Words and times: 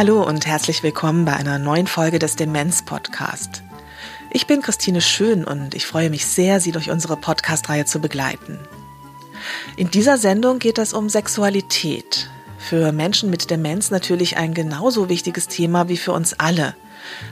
Hallo 0.00 0.22
und 0.22 0.46
herzlich 0.46 0.82
willkommen 0.82 1.26
bei 1.26 1.34
einer 1.34 1.58
neuen 1.58 1.86
Folge 1.86 2.18
des 2.18 2.34
Demenz 2.34 2.80
Podcast. 2.80 3.62
Ich 4.30 4.46
bin 4.46 4.62
Christine 4.62 5.02
Schön 5.02 5.44
und 5.44 5.74
ich 5.74 5.84
freue 5.84 6.08
mich 6.08 6.24
sehr, 6.24 6.58
Sie 6.58 6.72
durch 6.72 6.88
unsere 6.88 7.18
Podcast-Reihe 7.18 7.84
zu 7.84 7.98
begleiten. 7.98 8.58
In 9.76 9.90
dieser 9.90 10.16
Sendung 10.16 10.58
geht 10.58 10.78
es 10.78 10.94
um 10.94 11.10
Sexualität. 11.10 12.30
Für 12.56 12.92
Menschen 12.92 13.28
mit 13.28 13.50
Demenz 13.50 13.90
natürlich 13.90 14.38
ein 14.38 14.54
genauso 14.54 15.10
wichtiges 15.10 15.48
Thema 15.48 15.90
wie 15.90 15.98
für 15.98 16.12
uns 16.12 16.32
alle. 16.32 16.74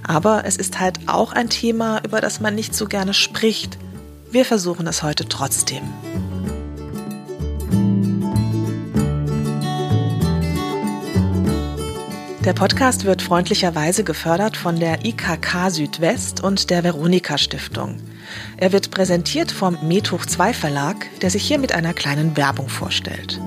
Aber 0.07 0.45
es 0.45 0.59
ist 0.59 0.79
halt 0.79 0.99
auch 1.07 1.33
ein 1.33 1.49
Thema, 1.49 2.03
über 2.05 2.21
das 2.21 2.39
man 2.39 2.55
nicht 2.55 2.75
so 2.75 2.85
gerne 2.85 3.15
spricht. 3.15 3.79
Wir 4.31 4.45
versuchen 4.45 4.87
es 4.87 5.03
heute 5.03 5.27
trotzdem. 5.27 5.85
Der 12.49 12.55
Podcast 12.55 13.05
wird 13.05 13.21
freundlicherweise 13.21 14.05
gefördert 14.05 14.57
von 14.57 14.81
der 14.81 15.05
IKK 15.05 15.69
Südwest 15.69 16.43
und 16.43 16.71
der 16.71 16.83
Veronika 16.83 17.37
Stiftung. 17.37 18.01
Er 18.57 18.73
wird 18.73 18.91
präsentiert 18.91 19.53
vom 19.53 19.77
Methoch 19.87 20.25
2 20.25 20.55
Verlag, 20.55 20.97
der 21.21 21.29
sich 21.29 21.43
hier 21.47 21.59
mit 21.59 21.73
einer 21.73 21.93
kleinen 21.93 22.39
Werbung 22.39 22.71
vorstellt. 22.71 23.39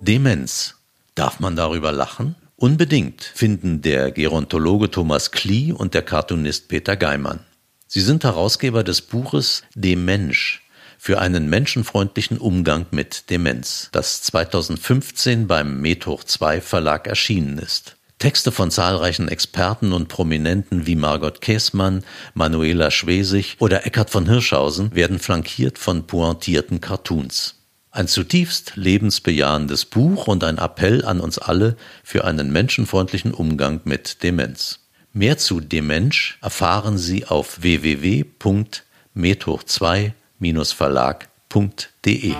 Demenz. 0.00 0.76
Darf 1.16 1.40
man 1.40 1.56
darüber 1.56 1.90
lachen? 1.90 2.36
Unbedingt, 2.54 3.24
finden 3.24 3.82
der 3.82 4.12
Gerontologe 4.12 4.92
Thomas 4.92 5.32
Klee 5.32 5.72
und 5.72 5.92
der 5.92 6.02
Cartoonist 6.02 6.68
Peter 6.68 6.94
Geimann. 6.94 7.40
Sie 7.88 8.00
sind 8.00 8.22
Herausgeber 8.22 8.84
des 8.84 9.02
Buches 9.02 9.64
Demensch 9.74 10.62
für 11.00 11.18
einen 11.18 11.48
menschenfreundlichen 11.48 12.36
Umgang 12.36 12.84
mit 12.90 13.30
Demenz, 13.30 13.88
das 13.90 14.20
2015 14.20 15.46
beim 15.46 15.80
Methoch 15.80 16.24
2 16.24 16.60
Verlag 16.60 17.06
erschienen 17.06 17.56
ist. 17.56 17.96
Texte 18.18 18.52
von 18.52 18.70
zahlreichen 18.70 19.28
Experten 19.28 19.94
und 19.94 20.08
Prominenten 20.08 20.86
wie 20.86 20.96
Margot 20.96 21.40
Käßmann, 21.40 22.04
Manuela 22.34 22.90
Schwesig 22.90 23.56
oder 23.60 23.86
Eckhard 23.86 24.10
von 24.10 24.28
Hirschhausen 24.28 24.94
werden 24.94 25.18
flankiert 25.18 25.78
von 25.78 26.06
pointierten 26.06 26.82
Cartoons. 26.82 27.54
Ein 27.90 28.06
zutiefst 28.06 28.72
lebensbejahendes 28.74 29.86
Buch 29.86 30.28
und 30.28 30.44
ein 30.44 30.58
Appell 30.58 31.06
an 31.06 31.20
uns 31.20 31.38
alle 31.38 31.78
für 32.04 32.26
einen 32.26 32.52
menschenfreundlichen 32.52 33.32
Umgang 33.32 33.80
mit 33.84 34.22
Demenz. 34.22 34.80
Mehr 35.14 35.38
zu 35.38 35.60
Demensch 35.60 36.36
erfahren 36.42 36.98
Sie 36.98 37.24
auf 37.24 37.62
www.methoch2 37.62 40.12
verlag.de. 40.72 42.34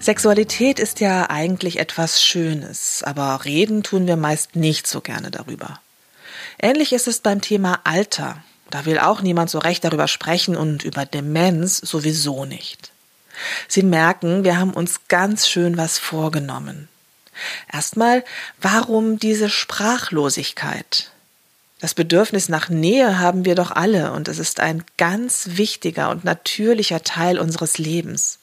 Sexualität 0.00 0.78
ist 0.78 1.00
ja 1.00 1.28
eigentlich 1.28 1.78
etwas 1.78 2.22
Schönes, 2.22 3.02
aber 3.02 3.44
reden 3.44 3.82
tun 3.82 4.06
wir 4.06 4.16
meist 4.16 4.56
nicht 4.56 4.86
so 4.86 5.00
gerne 5.00 5.30
darüber. 5.30 5.80
Ähnlich 6.58 6.92
ist 6.92 7.08
es 7.08 7.20
beim 7.20 7.40
Thema 7.40 7.80
Alter. 7.84 8.42
Da 8.70 8.84
will 8.84 8.98
auch 8.98 9.22
niemand 9.22 9.50
so 9.50 9.58
recht 9.58 9.84
darüber 9.84 10.08
sprechen 10.08 10.56
und 10.56 10.84
über 10.84 11.06
Demenz 11.06 11.78
sowieso 11.78 12.44
nicht. 12.44 12.92
Sie 13.66 13.82
merken, 13.82 14.44
wir 14.44 14.58
haben 14.58 14.72
uns 14.72 15.08
ganz 15.08 15.48
schön 15.48 15.76
was 15.76 15.98
vorgenommen. 15.98 16.88
Erstmal, 17.72 18.24
warum 18.60 19.18
diese 19.18 19.48
Sprachlosigkeit? 19.48 21.10
Das 21.80 21.94
Bedürfnis 21.94 22.48
nach 22.48 22.68
Nähe 22.68 23.20
haben 23.20 23.44
wir 23.44 23.54
doch 23.54 23.70
alle 23.70 24.12
und 24.12 24.26
es 24.26 24.38
ist 24.38 24.58
ein 24.58 24.82
ganz 24.96 25.50
wichtiger 25.52 26.10
und 26.10 26.24
natürlicher 26.24 27.02
Teil 27.02 27.38
unseres 27.38 27.78
Lebens. 27.78 28.40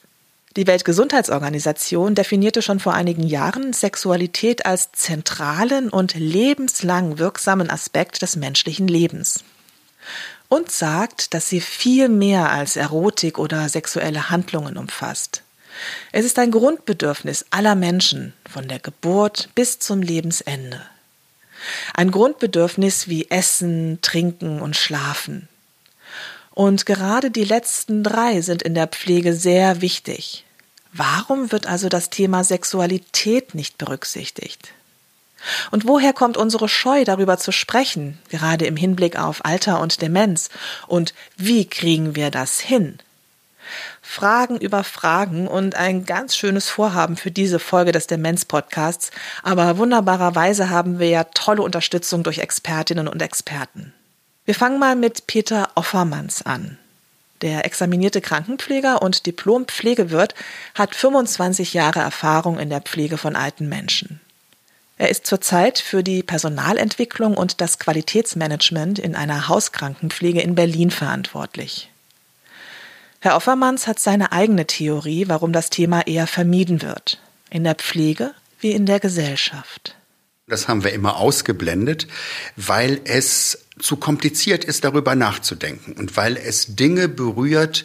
Die 0.56 0.66
Weltgesundheitsorganisation 0.66 2.14
definierte 2.14 2.62
schon 2.62 2.80
vor 2.80 2.94
einigen 2.94 3.24
Jahren 3.24 3.74
Sexualität 3.74 4.64
als 4.64 4.90
zentralen 4.92 5.90
und 5.90 6.14
lebenslang 6.14 7.18
wirksamen 7.18 7.68
Aspekt 7.68 8.22
des 8.22 8.36
menschlichen 8.36 8.88
Lebens. 8.88 9.44
Und 10.48 10.70
sagt, 10.70 11.34
dass 11.34 11.50
sie 11.50 11.60
viel 11.60 12.08
mehr 12.08 12.50
als 12.50 12.76
Erotik 12.76 13.38
oder 13.38 13.68
sexuelle 13.68 14.30
Handlungen 14.30 14.78
umfasst. 14.78 15.42
Es 16.12 16.24
ist 16.24 16.38
ein 16.38 16.50
Grundbedürfnis 16.50 17.46
aller 17.50 17.74
Menschen, 17.74 18.32
von 18.50 18.68
der 18.68 18.78
Geburt 18.78 19.50
bis 19.54 19.78
zum 19.78 20.02
Lebensende. 20.02 20.80
Ein 21.94 22.10
Grundbedürfnis 22.10 23.08
wie 23.08 23.30
Essen, 23.30 23.98
Trinken 24.02 24.60
und 24.60 24.76
Schlafen. 24.76 25.48
Und 26.50 26.86
gerade 26.86 27.30
die 27.30 27.44
letzten 27.44 28.02
drei 28.02 28.40
sind 28.40 28.62
in 28.62 28.74
der 28.74 28.86
Pflege 28.86 29.34
sehr 29.34 29.82
wichtig. 29.82 30.44
Warum 30.92 31.52
wird 31.52 31.66
also 31.66 31.88
das 31.90 32.08
Thema 32.08 32.44
Sexualität 32.44 33.54
nicht 33.54 33.76
berücksichtigt? 33.76 34.72
Und 35.70 35.86
woher 35.86 36.12
kommt 36.12 36.38
unsere 36.38 36.68
Scheu, 36.68 37.04
darüber 37.04 37.36
zu 37.36 37.52
sprechen, 37.52 38.18
gerade 38.30 38.64
im 38.64 38.76
Hinblick 38.76 39.18
auf 39.18 39.44
Alter 39.44 39.80
und 39.80 40.00
Demenz? 40.00 40.48
Und 40.86 41.12
wie 41.36 41.66
kriegen 41.66 42.16
wir 42.16 42.30
das 42.30 42.60
hin? 42.60 42.98
Fragen 44.08 44.56
über 44.56 44.84
Fragen 44.84 45.46
und 45.46 45.74
ein 45.74 46.06
ganz 46.06 46.36
schönes 46.36 46.70
Vorhaben 46.70 47.16
für 47.16 47.30
diese 47.30 47.58
Folge 47.58 47.92
des 47.92 48.06
Demenz-Podcasts. 48.06 49.10
Aber 49.42 49.76
wunderbarerweise 49.76 50.70
haben 50.70 50.98
wir 50.98 51.08
ja 51.08 51.24
tolle 51.24 51.60
Unterstützung 51.60 52.22
durch 52.22 52.38
Expertinnen 52.38 53.08
und 53.08 53.20
Experten. 53.20 53.92
Wir 54.46 54.54
fangen 54.54 54.78
mal 54.78 54.96
mit 54.96 55.26
Peter 55.26 55.68
Offermanns 55.74 56.46
an. 56.46 56.78
Der 57.42 57.66
examinierte 57.66 58.22
Krankenpfleger 58.22 59.02
und 59.02 59.26
Diplompflegewirt 59.26 60.34
hat 60.74 60.94
25 60.94 61.74
Jahre 61.74 62.00
Erfahrung 62.00 62.58
in 62.58 62.70
der 62.70 62.80
Pflege 62.80 63.18
von 63.18 63.36
alten 63.36 63.68
Menschen. 63.68 64.20
Er 64.96 65.10
ist 65.10 65.26
zurzeit 65.26 65.78
für 65.78 66.02
die 66.02 66.22
Personalentwicklung 66.22 67.36
und 67.36 67.60
das 67.60 67.78
Qualitätsmanagement 67.78 68.98
in 68.98 69.14
einer 69.14 69.48
Hauskrankenpflege 69.48 70.40
in 70.40 70.54
Berlin 70.54 70.90
verantwortlich. 70.90 71.90
Herr 73.26 73.34
Offermanns 73.34 73.88
hat 73.88 73.98
seine 73.98 74.30
eigene 74.30 74.68
Theorie, 74.68 75.26
warum 75.26 75.52
das 75.52 75.68
Thema 75.68 76.06
eher 76.06 76.28
vermieden 76.28 76.80
wird. 76.80 77.20
In 77.50 77.64
der 77.64 77.74
Pflege 77.74 78.34
wie 78.60 78.70
in 78.70 78.86
der 78.86 79.00
Gesellschaft. 79.00 79.96
Das 80.46 80.68
haben 80.68 80.84
wir 80.84 80.92
immer 80.92 81.16
ausgeblendet, 81.16 82.06
weil 82.54 83.00
es 83.02 83.66
zu 83.80 83.96
kompliziert 83.96 84.64
ist, 84.64 84.84
darüber 84.84 85.16
nachzudenken 85.16 85.94
und 85.94 86.16
weil 86.16 86.36
es 86.36 86.76
Dinge 86.76 87.08
berührt, 87.08 87.84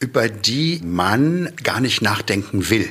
über 0.00 0.28
die 0.28 0.80
man 0.82 1.52
gar 1.62 1.78
nicht 1.78 2.02
nachdenken 2.02 2.68
will. 2.68 2.88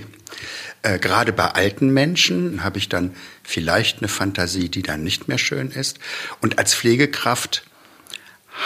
Äh, 0.82 0.98
gerade 0.98 1.34
bei 1.34 1.48
alten 1.48 1.90
Menschen 1.90 2.64
habe 2.64 2.78
ich 2.78 2.88
dann 2.88 3.14
vielleicht 3.44 3.98
eine 3.98 4.08
Fantasie, 4.08 4.70
die 4.70 4.82
dann 4.82 5.04
nicht 5.04 5.28
mehr 5.28 5.40
schön 5.40 5.72
ist. 5.72 6.00
Und 6.40 6.58
als 6.58 6.74
Pflegekraft 6.74 7.66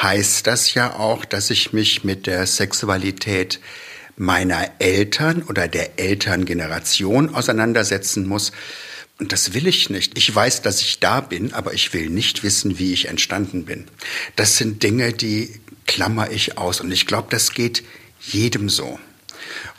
heißt 0.01 0.47
das 0.47 0.73
ja 0.73 0.95
auch, 0.95 1.25
dass 1.25 1.50
ich 1.50 1.73
mich 1.73 2.03
mit 2.03 2.27
der 2.27 2.45
Sexualität 2.45 3.59
meiner 4.16 4.69
Eltern 4.79 5.44
oder 5.44 5.67
der 5.67 6.00
Elterngeneration 6.00 7.33
auseinandersetzen 7.33 8.27
muss. 8.27 8.51
Und 9.19 9.31
das 9.31 9.53
will 9.53 9.67
ich 9.67 9.89
nicht. 9.89 10.17
Ich 10.17 10.33
weiß, 10.33 10.61
dass 10.61 10.81
ich 10.81 11.00
da 11.00 11.22
bin, 11.22 11.53
aber 11.53 11.73
ich 11.73 11.94
will 11.94 12.09
nicht 12.09 12.44
wissen, 12.44 12.79
wie 12.79 12.94
ich 12.94 13.07
entstanden 13.07 13.66
bin. 13.66 13.88
Das 14.35 14.57
sind 14.57 14.83
Dinge, 14.83 15.13
die 15.13 15.59
klammer 15.88 16.31
ich 16.31 16.57
aus. 16.57 16.80
Und 16.80 16.92
ich 16.92 17.07
glaube, 17.07 17.27
das 17.31 17.53
geht 17.53 17.83
jedem 18.21 18.69
so. 18.69 19.00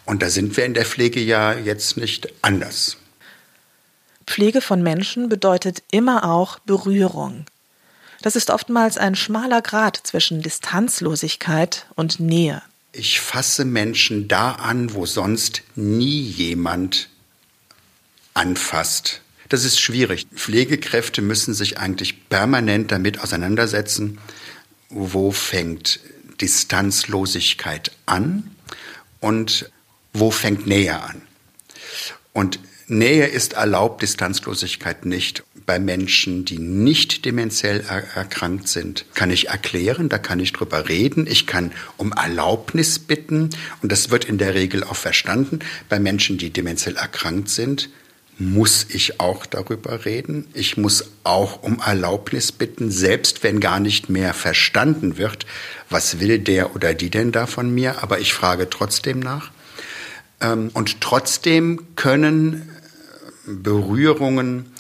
Und 0.04 0.22
da 0.22 0.28
sind 0.28 0.56
wir 0.56 0.64
in 0.64 0.74
der 0.74 0.84
Pflege 0.84 1.20
ja 1.20 1.54
jetzt 1.54 1.96
nicht 1.96 2.32
anders. 2.42 2.96
Pflege 4.26 4.60
von 4.60 4.82
Menschen 4.82 5.28
bedeutet 5.28 5.82
immer 5.90 6.24
auch 6.24 6.58
Berührung. 6.60 7.46
Das 8.22 8.36
ist 8.36 8.50
oftmals 8.50 8.98
ein 8.98 9.14
schmaler 9.14 9.62
Grat 9.62 9.98
zwischen 10.02 10.42
Distanzlosigkeit 10.42 11.86
und 11.94 12.20
Nähe. 12.20 12.62
Ich 12.92 13.20
fasse 13.20 13.64
Menschen 13.64 14.28
da 14.28 14.52
an, 14.52 14.94
wo 14.94 15.06
sonst 15.06 15.62
nie 15.74 16.20
jemand 16.20 17.08
anfasst. 18.34 19.22
Das 19.48 19.64
ist 19.64 19.80
schwierig. 19.80 20.26
Pflegekräfte 20.34 21.22
müssen 21.22 21.54
sich 21.54 21.78
eigentlich 21.78 22.28
permanent 22.28 22.92
damit 22.92 23.20
auseinandersetzen, 23.20 24.18
wo 24.90 25.32
fängt 25.32 26.00
Distanzlosigkeit 26.40 27.92
an 28.06 28.50
und 29.20 29.70
wo 30.12 30.30
fängt 30.30 30.66
Nähe 30.66 31.00
an. 31.00 31.22
Und 32.32 32.58
Nähe 32.90 33.26
ist 33.26 33.52
erlaubt, 33.52 34.02
Distanzlosigkeit 34.02 35.06
nicht. 35.06 35.44
Bei 35.64 35.78
Menschen, 35.78 36.44
die 36.44 36.58
nicht 36.58 37.24
dementiell 37.24 37.84
er 37.88 38.02
erkrankt 38.16 38.66
sind, 38.66 39.04
kann 39.14 39.30
ich 39.30 39.48
erklären, 39.48 40.08
da 40.08 40.18
kann 40.18 40.40
ich 40.40 40.52
drüber 40.52 40.88
reden, 40.88 41.28
ich 41.28 41.46
kann 41.46 41.70
um 41.96 42.12
Erlaubnis 42.12 42.98
bitten 42.98 43.50
und 43.80 43.92
das 43.92 44.10
wird 44.10 44.24
in 44.24 44.38
der 44.38 44.54
Regel 44.54 44.82
auch 44.82 44.96
verstanden. 44.96 45.60
Bei 45.88 46.00
Menschen, 46.00 46.38
die 46.38 46.50
dementiell 46.50 46.96
erkrankt 46.96 47.50
sind, 47.50 47.90
muss 48.38 48.86
ich 48.88 49.20
auch 49.20 49.46
darüber 49.46 50.04
reden. 50.04 50.48
Ich 50.54 50.76
muss 50.76 51.10
auch 51.22 51.62
um 51.62 51.80
Erlaubnis 51.84 52.50
bitten, 52.50 52.90
selbst 52.90 53.44
wenn 53.44 53.60
gar 53.60 53.78
nicht 53.78 54.08
mehr 54.08 54.34
verstanden 54.34 55.18
wird, 55.18 55.46
was 55.90 56.18
will 56.18 56.38
der 56.38 56.74
oder 56.74 56.94
die 56.94 57.10
denn 57.10 57.30
da 57.30 57.46
von 57.46 57.72
mir, 57.72 58.02
aber 58.02 58.18
ich 58.18 58.32
frage 58.32 58.68
trotzdem 58.68 59.20
nach. 59.20 59.52
Ähm, 60.40 60.70
und 60.72 61.00
trotzdem 61.00 61.94
können 61.96 62.68
Berührungen 63.46 64.72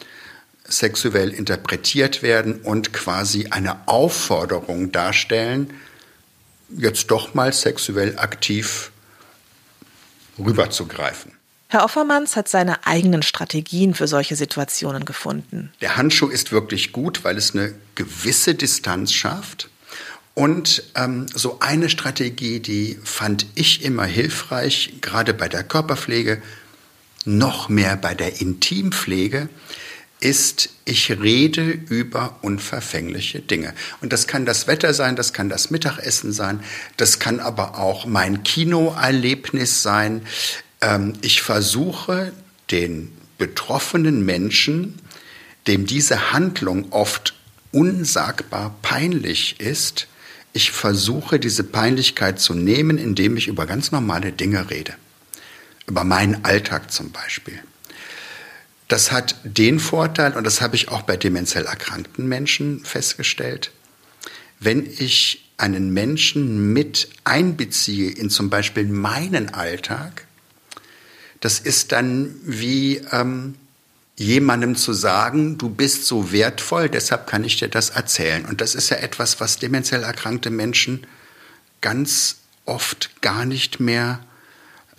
sexuell 0.64 1.30
interpretiert 1.30 2.22
werden 2.22 2.60
und 2.62 2.92
quasi 2.92 3.48
eine 3.50 3.88
Aufforderung 3.88 4.92
darstellen, 4.92 5.72
jetzt 6.68 7.10
doch 7.10 7.34
mal 7.34 7.52
sexuell 7.52 8.18
aktiv 8.18 8.92
rüberzugreifen. 10.38 11.32
Herr 11.68 11.84
Offermanns 11.84 12.34
hat 12.34 12.48
seine 12.48 12.84
eigenen 12.84 13.22
Strategien 13.22 13.94
für 13.94 14.08
solche 14.08 14.34
Situationen 14.34 15.04
gefunden. 15.04 15.72
Der 15.80 15.96
Handschuh 15.96 16.28
ist 16.28 16.50
wirklich 16.50 16.90
gut, 16.90 17.22
weil 17.22 17.36
es 17.36 17.54
eine 17.54 17.74
gewisse 17.94 18.56
Distanz 18.56 19.12
schafft. 19.12 19.70
Und 20.34 20.82
ähm, 20.96 21.26
so 21.32 21.58
eine 21.60 21.88
Strategie, 21.88 22.60
die 22.60 22.98
fand 23.04 23.46
ich 23.54 23.84
immer 23.84 24.04
hilfreich, 24.04 24.94
gerade 25.00 25.34
bei 25.34 25.48
der 25.48 25.62
Körperpflege, 25.62 26.42
noch 27.24 27.68
mehr 27.68 27.96
bei 27.96 28.14
der 28.14 28.40
Intimpflege, 28.40 29.48
ist, 30.20 30.70
ich 30.84 31.10
rede 31.10 31.62
über 31.62 32.38
unverfängliche 32.42 33.40
Dinge. 33.40 33.74
Und 34.00 34.12
das 34.12 34.26
kann 34.26 34.44
das 34.44 34.66
Wetter 34.66 34.92
sein, 34.92 35.16
das 35.16 35.32
kann 35.32 35.48
das 35.48 35.70
Mittagessen 35.70 36.32
sein, 36.32 36.60
das 36.96 37.18
kann 37.18 37.40
aber 37.40 37.78
auch 37.78 38.04
mein 38.04 38.42
Kinoerlebnis 38.42 39.82
sein, 39.82 40.22
ähm, 40.82 41.14
ich 41.22 41.42
versuche 41.42 42.32
den 42.70 43.12
betroffenen 43.38 44.24
Menschen, 44.24 45.00
dem 45.66 45.86
diese 45.86 46.32
Handlung 46.32 46.92
oft 46.92 47.34
unsagbar 47.72 48.74
peinlich 48.82 49.60
ist, 49.60 50.06
ich 50.52 50.72
versuche 50.72 51.38
diese 51.38 51.62
Peinlichkeit 51.64 52.40
zu 52.40 52.54
nehmen, 52.54 52.98
indem 52.98 53.36
ich 53.36 53.46
über 53.46 53.66
ganz 53.66 53.92
normale 53.92 54.32
Dinge 54.32 54.68
rede. 54.68 54.94
Über 55.90 56.04
meinen 56.04 56.44
Alltag 56.44 56.92
zum 56.92 57.10
Beispiel. 57.10 57.58
Das 58.86 59.10
hat 59.10 59.34
den 59.42 59.80
Vorteil, 59.80 60.36
und 60.36 60.44
das 60.44 60.60
habe 60.60 60.76
ich 60.76 60.88
auch 60.88 61.02
bei 61.02 61.16
demenziell 61.16 61.64
erkrankten 61.64 62.28
Menschen 62.28 62.84
festgestellt, 62.84 63.72
wenn 64.60 64.86
ich 64.86 65.50
einen 65.56 65.92
Menschen 65.92 66.72
mit 66.72 67.08
einbeziehe 67.24 68.08
in 68.08 68.30
zum 68.30 68.50
Beispiel 68.50 68.86
meinen 68.86 69.52
Alltag, 69.52 70.26
das 71.40 71.58
ist 71.58 71.90
dann 71.90 72.36
wie 72.44 72.98
ähm, 73.10 73.56
jemandem 74.16 74.76
zu 74.76 74.92
sagen, 74.92 75.58
du 75.58 75.70
bist 75.70 76.06
so 76.06 76.30
wertvoll, 76.30 76.88
deshalb 76.88 77.26
kann 77.26 77.42
ich 77.42 77.56
dir 77.56 77.68
das 77.68 77.90
erzählen. 77.90 78.44
Und 78.44 78.60
das 78.60 78.76
ist 78.76 78.90
ja 78.90 78.98
etwas, 78.98 79.40
was 79.40 79.58
demenziell 79.58 80.04
erkrankte 80.04 80.50
Menschen 80.50 81.04
ganz 81.80 82.36
oft 82.64 83.10
gar 83.22 83.44
nicht 83.44 83.80
mehr 83.80 84.20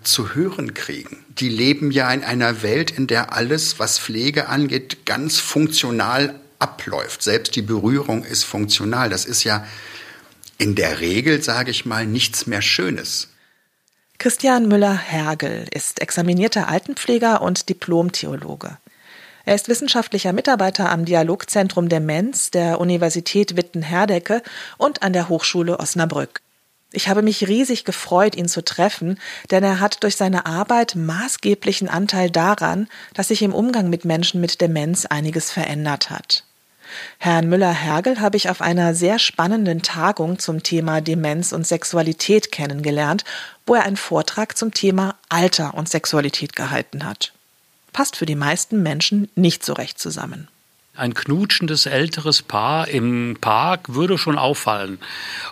zu 0.03 0.33
hören 0.35 0.73
kriegen. 0.73 1.25
Die 1.29 1.49
leben 1.49 1.91
ja 1.91 2.11
in 2.11 2.23
einer 2.23 2.63
Welt, 2.63 2.91
in 2.91 3.07
der 3.07 3.33
alles, 3.33 3.79
was 3.79 3.99
Pflege 3.99 4.47
angeht, 4.49 5.05
ganz 5.05 5.37
funktional 5.39 6.39
abläuft. 6.59 7.23
Selbst 7.23 7.55
die 7.55 7.61
Berührung 7.61 8.23
ist 8.23 8.43
funktional. 8.43 9.09
Das 9.09 9.25
ist 9.25 9.43
ja 9.43 9.65
in 10.57 10.75
der 10.75 10.99
Regel, 10.99 11.41
sage 11.41 11.71
ich 11.71 11.85
mal, 11.85 12.05
nichts 12.05 12.45
mehr 12.45 12.61
Schönes. 12.61 13.29
Christian 14.19 14.67
Müller-Hergel 14.67 15.65
ist 15.71 15.99
examinierter 15.99 16.67
Altenpfleger 16.67 17.41
und 17.41 17.69
Diplomtheologe. 17.69 18.77
Er 19.45 19.55
ist 19.55 19.67
wissenschaftlicher 19.67 20.33
Mitarbeiter 20.33 20.91
am 20.91 21.05
Dialogzentrum 21.05 21.89
Demenz 21.89 22.51
der 22.51 22.79
Universität 22.79 23.57
Witten-Herdecke 23.57 24.43
und 24.77 25.01
an 25.01 25.13
der 25.13 25.29
Hochschule 25.29 25.79
Osnabrück. 25.79 26.41
Ich 26.93 27.07
habe 27.07 27.21
mich 27.21 27.47
riesig 27.47 27.85
gefreut, 27.85 28.35
ihn 28.35 28.49
zu 28.49 28.63
treffen, 28.63 29.17
denn 29.49 29.63
er 29.63 29.79
hat 29.79 30.03
durch 30.03 30.17
seine 30.17 30.45
Arbeit 30.45 30.95
maßgeblichen 30.95 31.87
Anteil 31.87 32.29
daran, 32.29 32.87
dass 33.13 33.29
sich 33.29 33.41
im 33.41 33.53
Umgang 33.53 33.89
mit 33.89 34.03
Menschen 34.03 34.41
mit 34.41 34.59
Demenz 34.59 35.05
einiges 35.05 35.51
verändert 35.51 36.09
hat. 36.09 36.43
Herrn 37.19 37.47
Müller-Hergel 37.47 38.19
habe 38.19 38.35
ich 38.35 38.49
auf 38.49 38.61
einer 38.61 38.93
sehr 38.93 39.19
spannenden 39.19 39.81
Tagung 39.81 40.39
zum 40.39 40.63
Thema 40.63 40.99
Demenz 40.99 41.53
und 41.53 41.65
Sexualität 41.65 42.51
kennengelernt, 42.51 43.23
wo 43.65 43.75
er 43.75 43.83
einen 43.83 43.95
Vortrag 43.95 44.57
zum 44.57 44.73
Thema 44.73 45.15
Alter 45.29 45.73
und 45.75 45.87
Sexualität 45.87 46.57
gehalten 46.57 47.05
hat. 47.05 47.31
Passt 47.93 48.17
für 48.17 48.25
die 48.25 48.35
meisten 48.35 48.83
Menschen 48.83 49.29
nicht 49.35 49.63
so 49.63 49.71
recht 49.71 49.99
zusammen. 49.99 50.49
Ein 51.01 51.15
knutschendes 51.15 51.87
älteres 51.87 52.43
Paar 52.43 52.87
im 52.87 53.35
Park 53.41 53.95
würde 53.95 54.19
schon 54.19 54.37
auffallen. 54.37 54.99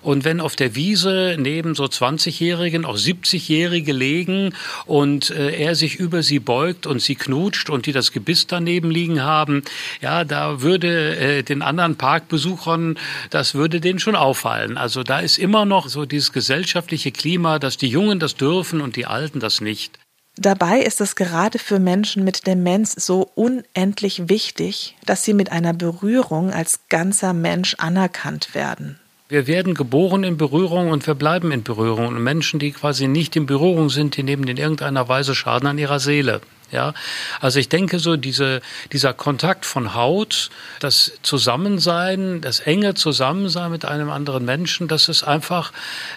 Und 0.04 0.24
wenn 0.24 0.42
auf 0.42 0.56
der 0.56 0.76
Wiese 0.76 1.38
neben 1.40 1.74
so 1.74 1.86
20-Jährigen 1.86 2.86
auch 2.86 2.96
70-Jährige 2.96 3.92
legen 3.92 4.54
und 4.86 5.32
äh, 5.32 5.50
er 5.60 5.74
sich 5.74 5.96
über 5.96 6.22
sie 6.22 6.38
beugt 6.38 6.86
und 6.86 7.02
sie 7.02 7.16
knutscht 7.16 7.72
und 7.72 7.88
die 7.88 7.94
das 7.94 8.12
Gebiss 8.12 8.46
daneben 8.46 8.92
liegen 8.92 9.24
haben, 9.24 9.64
ja, 10.02 10.24
da 10.24 10.62
würde 10.62 11.18
äh, 11.18 11.42
den 11.42 11.64
anderen 11.64 11.96
Parkbesuchern, 11.96 13.00
das 13.32 13.56
würde 13.56 13.82
denen 13.82 13.98
schon 13.98 14.16
auffallen. 14.16 14.78
Also 14.78 15.02
da 15.02 15.18
ist 15.18 15.40
immer 15.40 15.66
noch 15.66 15.88
so 15.88 16.06
dieses 16.06 16.32
gesellschaftliche 16.32 17.12
Klima, 17.12 17.58
dass 17.58 17.76
die 17.76 17.88
Jungen 17.88 18.20
das 18.20 18.36
dürfen 18.36 18.82
und 18.82 18.96
die 18.98 19.08
Alten 19.08 19.40
das 19.40 19.62
nicht. 19.62 19.98
Dabei 20.38 20.80
ist 20.80 21.02
es 21.02 21.16
gerade 21.16 21.60
für 21.60 21.80
Menschen 21.80 22.24
mit 22.24 22.48
Demenz 22.48 22.94
so 22.94 23.30
unendlich 23.36 24.30
wichtig, 24.30 24.96
dass 25.06 25.24
sie 25.24 25.34
mit 25.34 25.52
einer 25.52 25.74
Berührung 25.74 26.52
als 26.52 26.82
ganzer 26.88 27.34
Mensch 27.34 27.76
anerkannt 27.78 28.56
werden. 28.56 29.00
Wir 29.28 29.46
werden 29.46 29.76
geboren 29.76 30.24
in 30.24 30.38
Berührung 30.38 30.90
und 30.90 31.06
wir 31.06 31.14
bleiben 31.14 31.52
in 31.52 31.64
Berührung. 31.64 32.08
Und 32.08 32.24
Menschen, 32.24 32.60
die 32.60 32.72
quasi 32.72 33.08
nicht 33.08 33.36
in 33.36 33.46
Berührung 33.46 33.90
sind, 33.90 34.18
die 34.18 34.24
nehmen 34.24 34.48
in 34.48 34.58
irgendeiner 34.58 35.08
Weise 35.08 35.36
Schaden 35.36 35.68
an 35.68 35.78
ihrer 35.78 36.00
Seele. 36.00 36.42
Ja, 36.72 36.94
also 37.40 37.60
ich 37.60 37.68
denke 37.68 38.00
so 38.00 38.16
diese, 38.16 38.62
dieser 38.92 39.14
Kontakt 39.14 39.66
von 39.66 39.96
Haut, 39.96 40.50
das 40.80 41.14
Zusammensein, 41.24 42.42
das 42.42 42.60
enge 42.60 42.94
Zusammensein 42.94 43.72
mit 43.72 43.86
einem 43.86 44.12
anderen 44.12 44.46
Menschen, 44.46 44.88
das 44.88 45.10
ist 45.10 45.24
einfach 45.24 45.72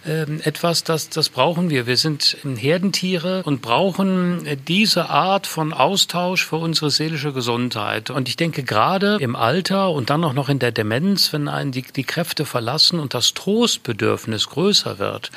äh, 0.06 0.22
etwas, 0.42 0.84
das, 0.84 1.08
das 1.08 1.30
brauchen 1.30 1.70
wir. 1.70 1.86
Wir 1.86 1.96
sind 1.96 2.36
Herdentiere 2.44 3.42
und 3.44 3.62
brauchen 3.62 4.46
diese 4.68 5.08
Art 5.08 5.46
von 5.46 5.72
Austausch 5.72 6.44
für 6.44 6.56
unsere 6.56 6.90
seelische 6.90 7.32
Gesundheit. 7.32 8.10
Und 8.10 8.28
ich 8.28 8.36
denke 8.36 8.62
gerade 8.62 9.16
im 9.20 9.36
Alter 9.36 9.90
und 9.90 10.10
dann 10.10 10.22
auch 10.24 10.34
noch 10.34 10.48
in 10.48 10.58
der 10.58 10.72
Demenz, 10.72 11.32
wenn 11.32 11.48
einen 11.48 11.72
die, 11.72 11.82
die 11.82 12.04
Kräfte 12.04 12.44
verlassen 12.44 13.00
und 13.00 13.14
das 13.14 13.32
Trostbedürfnis 13.32 14.48
größer 14.50 14.98
wird, 14.98 15.30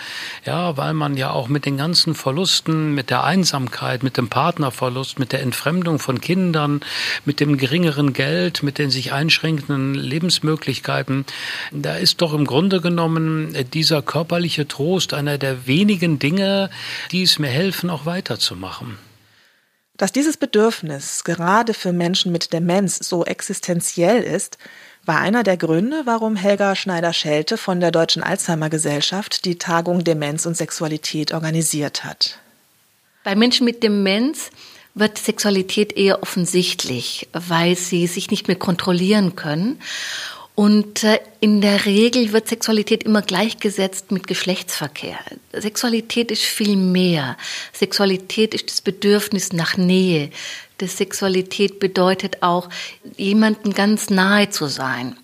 ja, 0.45 0.75
weil 0.77 0.93
man 0.93 1.15
ja 1.15 1.31
auch 1.31 1.47
mit 1.47 1.65
den 1.65 1.77
ganzen 1.77 2.15
Verlusten, 2.15 2.93
mit 2.93 3.09
der 3.09 3.23
Einsamkeit, 3.23 4.03
mit 4.03 4.17
dem 4.17 4.29
Partnerverlust, 4.29 5.04
Verlust, 5.05 5.19
mit 5.19 5.31
der 5.31 5.41
Entfremdung 5.41 5.99
von 5.99 6.19
Kindern, 6.19 6.81
mit 7.25 7.39
dem 7.39 7.57
geringeren 7.57 8.13
Geld, 8.13 8.63
mit 8.63 8.77
den 8.77 8.89
sich 8.89 9.11
einschränkenden 9.13 9.93
Lebensmöglichkeiten. 9.93 11.25
Da 11.71 11.95
ist 11.95 12.21
doch 12.21 12.33
im 12.33 12.45
Grunde 12.45 12.81
genommen 12.81 13.55
dieser 13.73 14.01
körperliche 14.01 14.67
Trost 14.67 15.13
einer 15.13 15.37
der 15.37 15.67
wenigen 15.67 16.17
Dinge, 16.17 16.69
die 17.11 17.23
es 17.23 17.37
mir 17.39 17.49
helfen, 17.49 17.89
auch 17.89 18.05
weiterzumachen. 18.05 18.97
Dass 19.97 20.11
dieses 20.11 20.37
Bedürfnis 20.37 21.23
gerade 21.23 21.73
für 21.73 21.93
Menschen 21.93 22.31
mit 22.31 22.51
Demenz 22.51 22.97
so 22.97 23.23
existenziell 23.23 24.21
ist, 24.23 24.57
war 25.05 25.19
einer 25.19 25.43
der 25.43 25.55
Gründe, 25.55 26.01
warum 26.05 26.35
Helga 26.35 26.75
Schneider-Schelte 26.75 27.57
von 27.57 27.79
der 27.79 27.91
Deutschen 27.91 28.23
Alzheimer 28.23 28.69
Gesellschaft 28.69 29.45
die 29.45 29.57
Tagung 29.57 30.03
Demenz 30.03 30.47
und 30.47 30.57
Sexualität 30.57 31.31
organisiert 31.31 32.03
hat. 32.03 32.39
Bei 33.23 33.35
Menschen 33.35 33.65
mit 33.65 33.81
Demenz 33.83 34.51
wird 34.95 35.17
Sexualität 35.17 35.95
eher 35.97 36.23
offensichtlich, 36.23 37.27
weil 37.33 37.75
sie 37.75 38.07
sich 38.07 38.31
nicht 38.31 38.47
mehr 38.47 38.57
kontrollieren 38.57 39.35
können. 39.35 39.79
Und 40.55 41.03
äh, 41.03 41.19
in 41.41 41.59
der 41.59 41.85
Regel 41.85 42.31
wird 42.31 42.47
Sexualität 42.47 43.03
immer 43.03 43.21
gleichgesetzt 43.21 44.11
mit 44.11 44.25
Geschlechtsverkehr. 44.25 45.19
Sexualität 45.51 46.31
ist 46.31 46.43
viel 46.43 46.77
mehr. 46.77 47.35
Sexualität 47.73 48.53
ist 48.53 48.71
das 48.71 48.79
Bedürfnis 48.79 49.51
nach 49.51 49.75
Nähe. 49.75 50.29
Das 50.77 50.95
Sexualität 50.95 51.81
bedeutet 51.81 52.41
auch, 52.41 52.69
jemanden 53.17 53.73
ganz 53.73 54.09
nahe 54.09 54.49
zu 54.49 54.67
sein. 54.67 55.17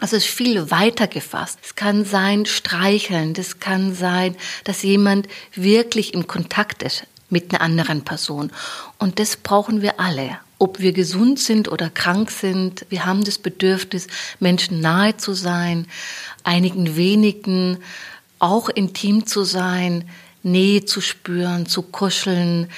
Also 0.00 0.16
es 0.16 0.24
ist 0.24 0.34
viel 0.34 0.72
weiter 0.72 1.06
gefasst. 1.06 1.60
Es 1.62 1.76
kann 1.76 2.04
sein 2.04 2.44
streicheln, 2.44 3.32
das 3.32 3.60
kann 3.60 3.94
sein, 3.94 4.34
dass 4.64 4.82
jemand 4.82 5.28
wirklich 5.54 6.14
im 6.14 6.26
Kontakt 6.26 6.82
ist 6.82 7.06
mit 7.30 7.52
einer 7.52 7.62
anderen 7.62 8.02
Person. 8.02 8.50
Und 8.98 9.18
das 9.18 9.36
brauchen 9.36 9.82
wir 9.82 10.00
alle. 10.00 10.38
Ob 10.58 10.78
wir 10.78 10.92
gesund 10.92 11.38
sind 11.40 11.68
oder 11.68 11.90
krank 11.90 12.30
sind, 12.30 12.86
wir 12.88 13.04
haben 13.06 13.24
das 13.24 13.38
Bedürfnis, 13.38 14.06
Menschen 14.40 14.80
nahe 14.80 15.16
zu 15.16 15.34
sein, 15.34 15.86
einigen 16.44 16.96
wenigen 16.96 17.78
auch 18.38 18.68
intim 18.68 19.26
zu 19.26 19.44
sein, 19.44 20.08
Nähe 20.42 20.84
zu 20.84 21.00
spüren, 21.00 21.66
zu 21.66 21.82
kuscheln, 21.82 22.68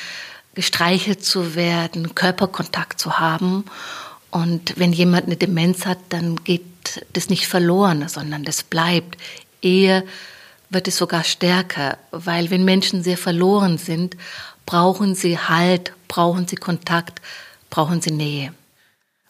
gestreichelt 0.55 1.25
zu 1.25 1.55
werden, 1.55 2.15
Körperkontakt 2.15 3.01
zu 3.01 3.19
haben. 3.19 3.65
Und 4.31 4.79
wenn 4.79 4.93
jemand 4.93 5.27
eine 5.27 5.37
Demenz 5.37 5.85
hat, 5.85 5.99
dann 6.09 6.37
geht 6.45 6.65
das 7.13 7.29
nicht 7.29 7.47
verloren, 7.47 8.09
sondern 8.09 8.45
das 8.45 8.63
bleibt. 8.63 9.19
Eher 9.61 10.05
wird 10.71 10.89
es 10.89 10.97
sogar 10.97 11.25
stärker, 11.25 11.99
weil 12.11 12.51
wenn 12.51 12.65
Menschen 12.65 13.03
sehr 13.03 13.19
verloren 13.19 13.79
sind, 13.79 14.17
brauchen 14.65 15.15
sie 15.15 15.39
Halt, 15.39 15.93
brauchen 16.09 16.47
sie 16.47 16.57
Kontakt, 16.57 17.21
brauchen 17.71 18.01
sie 18.01 18.11
Nähe. 18.11 18.53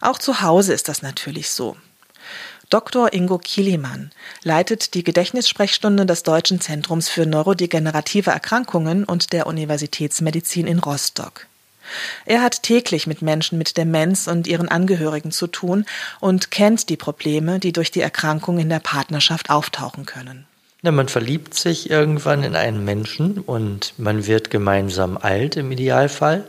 Auch 0.01 0.19
zu 0.19 0.41
Hause 0.43 0.73
ist 0.73 0.89
das 0.89 1.03
natürlich 1.03 1.51
so. 1.51 1.77
Dr. 2.69 3.13
Ingo 3.13 3.39
Kielimann 3.39 4.11
leitet 4.43 4.95
die 4.95 5.05
Gedächtnissprechstunde 5.05 6.05
des 6.05 6.25
Deutschen 6.25 6.61
Zentrums 6.61 7.09
für 7.09 7.25
neurodegenerative 7.25 8.31
Erkrankungen 8.31 9.05
und 9.05 9.33
der 9.33 9.47
Universitätsmedizin 9.47 10.67
in 10.67 10.81
Rostock. 10.81 11.47
Er 12.25 12.43
hat 12.43 12.65
täglich 12.65 13.07
mit 13.07 13.23
Menschen 13.23 13.59
mit 13.59 13.77
Demenz 13.77 14.27
und 14.27 14.49
ihren 14.49 14.69
Angehörigen 14.69 15.31
zu 15.31 15.47
tun 15.47 15.87
und 16.19 16.51
kennt 16.51 16.89
die 16.89 16.97
Probleme, 16.97 17.61
die 17.61 17.73
durch 17.73 17.93
die 17.93 18.01
Erkrankung 18.01 18.59
in 18.59 18.69
der 18.69 18.81
Partnerschaft 18.81 19.51
auftauchen 19.51 20.05
können. 20.05 20.47
Na, 20.87 20.93
man 20.93 21.09
verliebt 21.09 21.55
sich 21.55 21.91
irgendwann 21.91 22.45
in 22.45 22.55
einen 22.55 22.85
Menschen 22.85 23.41
und 23.41 23.95
man 23.99 24.29
wird 24.29 24.51
gemeinsam 24.51 25.19
alt 25.21 25.57
im 25.57 25.73
Idealfall. 25.73 26.45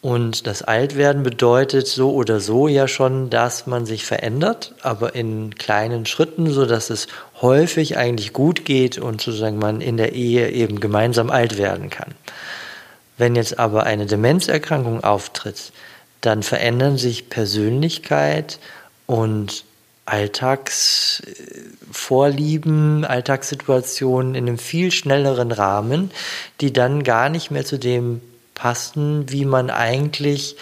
Und 0.00 0.46
das 0.46 0.62
Altwerden 0.62 1.24
bedeutet 1.24 1.88
so 1.88 2.12
oder 2.12 2.38
so 2.38 2.68
ja 2.68 2.86
schon, 2.86 3.30
dass 3.30 3.66
man 3.66 3.86
sich 3.86 4.04
verändert, 4.04 4.76
aber 4.82 5.16
in 5.16 5.56
kleinen 5.56 6.06
Schritten, 6.06 6.52
so 6.52 6.64
dass 6.64 6.90
es 6.90 7.08
häufig 7.42 7.96
eigentlich 7.96 8.32
gut 8.32 8.64
geht 8.64 8.98
und 8.98 9.20
sozusagen 9.20 9.58
man 9.58 9.80
in 9.80 9.96
der 9.96 10.12
Ehe 10.12 10.50
eben 10.50 10.78
gemeinsam 10.78 11.28
alt 11.28 11.58
werden 11.58 11.90
kann. 11.90 12.14
Wenn 13.18 13.34
jetzt 13.34 13.58
aber 13.58 13.82
eine 13.82 14.06
Demenzerkrankung 14.06 15.02
auftritt, 15.02 15.72
dann 16.20 16.44
verändern 16.44 16.98
sich 16.98 17.30
Persönlichkeit 17.30 18.60
und 19.06 19.64
Alltagsvorlieben, 20.06 23.04
Alltagssituationen 23.04 24.34
in 24.34 24.46
einem 24.46 24.58
viel 24.58 24.90
schnelleren 24.90 25.52
Rahmen, 25.52 26.10
die 26.60 26.72
dann 26.72 27.04
gar 27.04 27.28
nicht 27.28 27.50
mehr 27.50 27.64
zu 27.64 27.78
dem 27.78 28.20
passen, 28.54 29.30
wie 29.30 29.44
man 29.44 29.70
eigentlich 29.70 30.56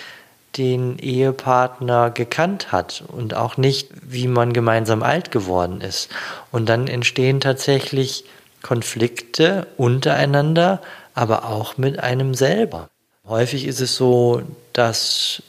den 0.57 0.99
Ehepartner 0.99 2.11
gekannt 2.11 2.73
hat 2.73 3.05
und 3.09 3.35
auch 3.35 3.57
nicht, 3.57 3.89
wie 4.03 4.29
man 4.29 4.53
gemeinsam 4.53 5.03
alt 5.03 5.31
geworden 5.31 5.81
ist. 5.81 6.11
Und 6.51 6.69
dann 6.69 6.89
entstehen 6.89 7.41
tatsächlich 7.41 8.25
Konflikte 8.63 9.67
untereinander, 9.77 10.81
aber 11.15 11.47
auch 11.47 11.79
mit 11.79 11.99
einem 11.99 12.35
selber. 12.35 12.89
Häufig 13.27 13.67
ist 13.67 13.81
es 13.81 13.97
so, 13.97 14.43
dass 14.73 15.43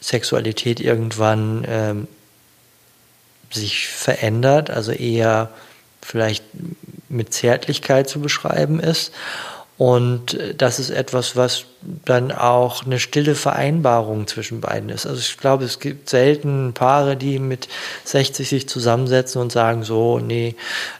Sexualität 0.00 0.80
irgendwann 0.80 1.64
ähm, 1.68 2.08
sich 3.50 3.88
verändert, 3.88 4.70
also 4.70 4.92
eher 4.92 5.50
vielleicht 6.02 6.44
mit 7.08 7.34
Zärtlichkeit 7.34 8.08
zu 8.08 8.20
beschreiben 8.20 8.80
ist 8.80 9.12
und 9.80 10.34
äh, 10.34 10.54
das 10.54 10.78
ist 10.78 10.90
etwas, 10.90 11.36
was 11.36 11.64
dann 12.04 12.32
auch 12.32 12.84
eine 12.84 12.98
stille 12.98 13.34
Vereinbarung 13.34 14.26
zwischen 14.26 14.60
beiden 14.60 14.90
ist. 14.90 15.06
Also 15.06 15.20
ich 15.20 15.38
glaube, 15.38 15.64
es 15.64 15.80
gibt 15.80 16.10
selten 16.10 16.74
Paare, 16.74 17.16
die 17.16 17.38
mit 17.38 17.66
60 18.04 18.46
sich 18.46 18.68
zusammensetzen 18.68 19.40
und 19.40 19.50
sagen 19.50 19.82
so, 19.82 20.18
nee, 20.18 20.54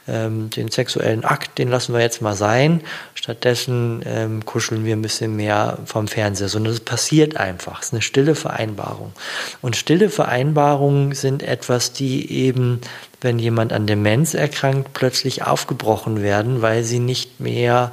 ähm, 0.09 0.49
den 0.49 0.71
sexuellen 0.71 1.27
Akt, 1.27 1.59
den 1.59 1.69
lassen 1.69 1.93
wir 1.93 2.01
jetzt 2.01 2.23
mal 2.23 2.35
sein. 2.35 2.81
Stattdessen 3.13 4.01
ähm, 4.07 4.47
kuscheln 4.47 4.87
wir 4.87 4.97
ein 4.97 5.03
bisschen 5.03 5.37
mehr 5.37 5.77
vom 5.85 6.09
Fernseher, 6.09 6.49
sondern 6.49 6.73
es 6.73 6.81
passiert 6.81 7.37
einfach. 7.37 7.81
Es 7.81 7.89
ist 7.89 7.93
eine 7.93 8.01
stille 8.01 8.35
Vereinbarung. 8.35 9.13
Und 9.61 9.77
stille 9.77 10.09
Vereinbarungen 10.09 11.15
sind 11.15 11.43
etwas, 11.43 11.93
die 11.93 12.33
eben 12.33 12.81
wenn 13.23 13.39
jemand 13.39 13.75
an 13.75 13.87
Demenz 13.87 14.33
erkrankt, 14.33 14.95
plötzlich 14.95 15.43
aufgebrochen 15.43 16.23
werden, 16.23 16.63
weil 16.63 16.85
sie 16.85 17.01
nicht 17.01 17.39
mehr 17.39 17.93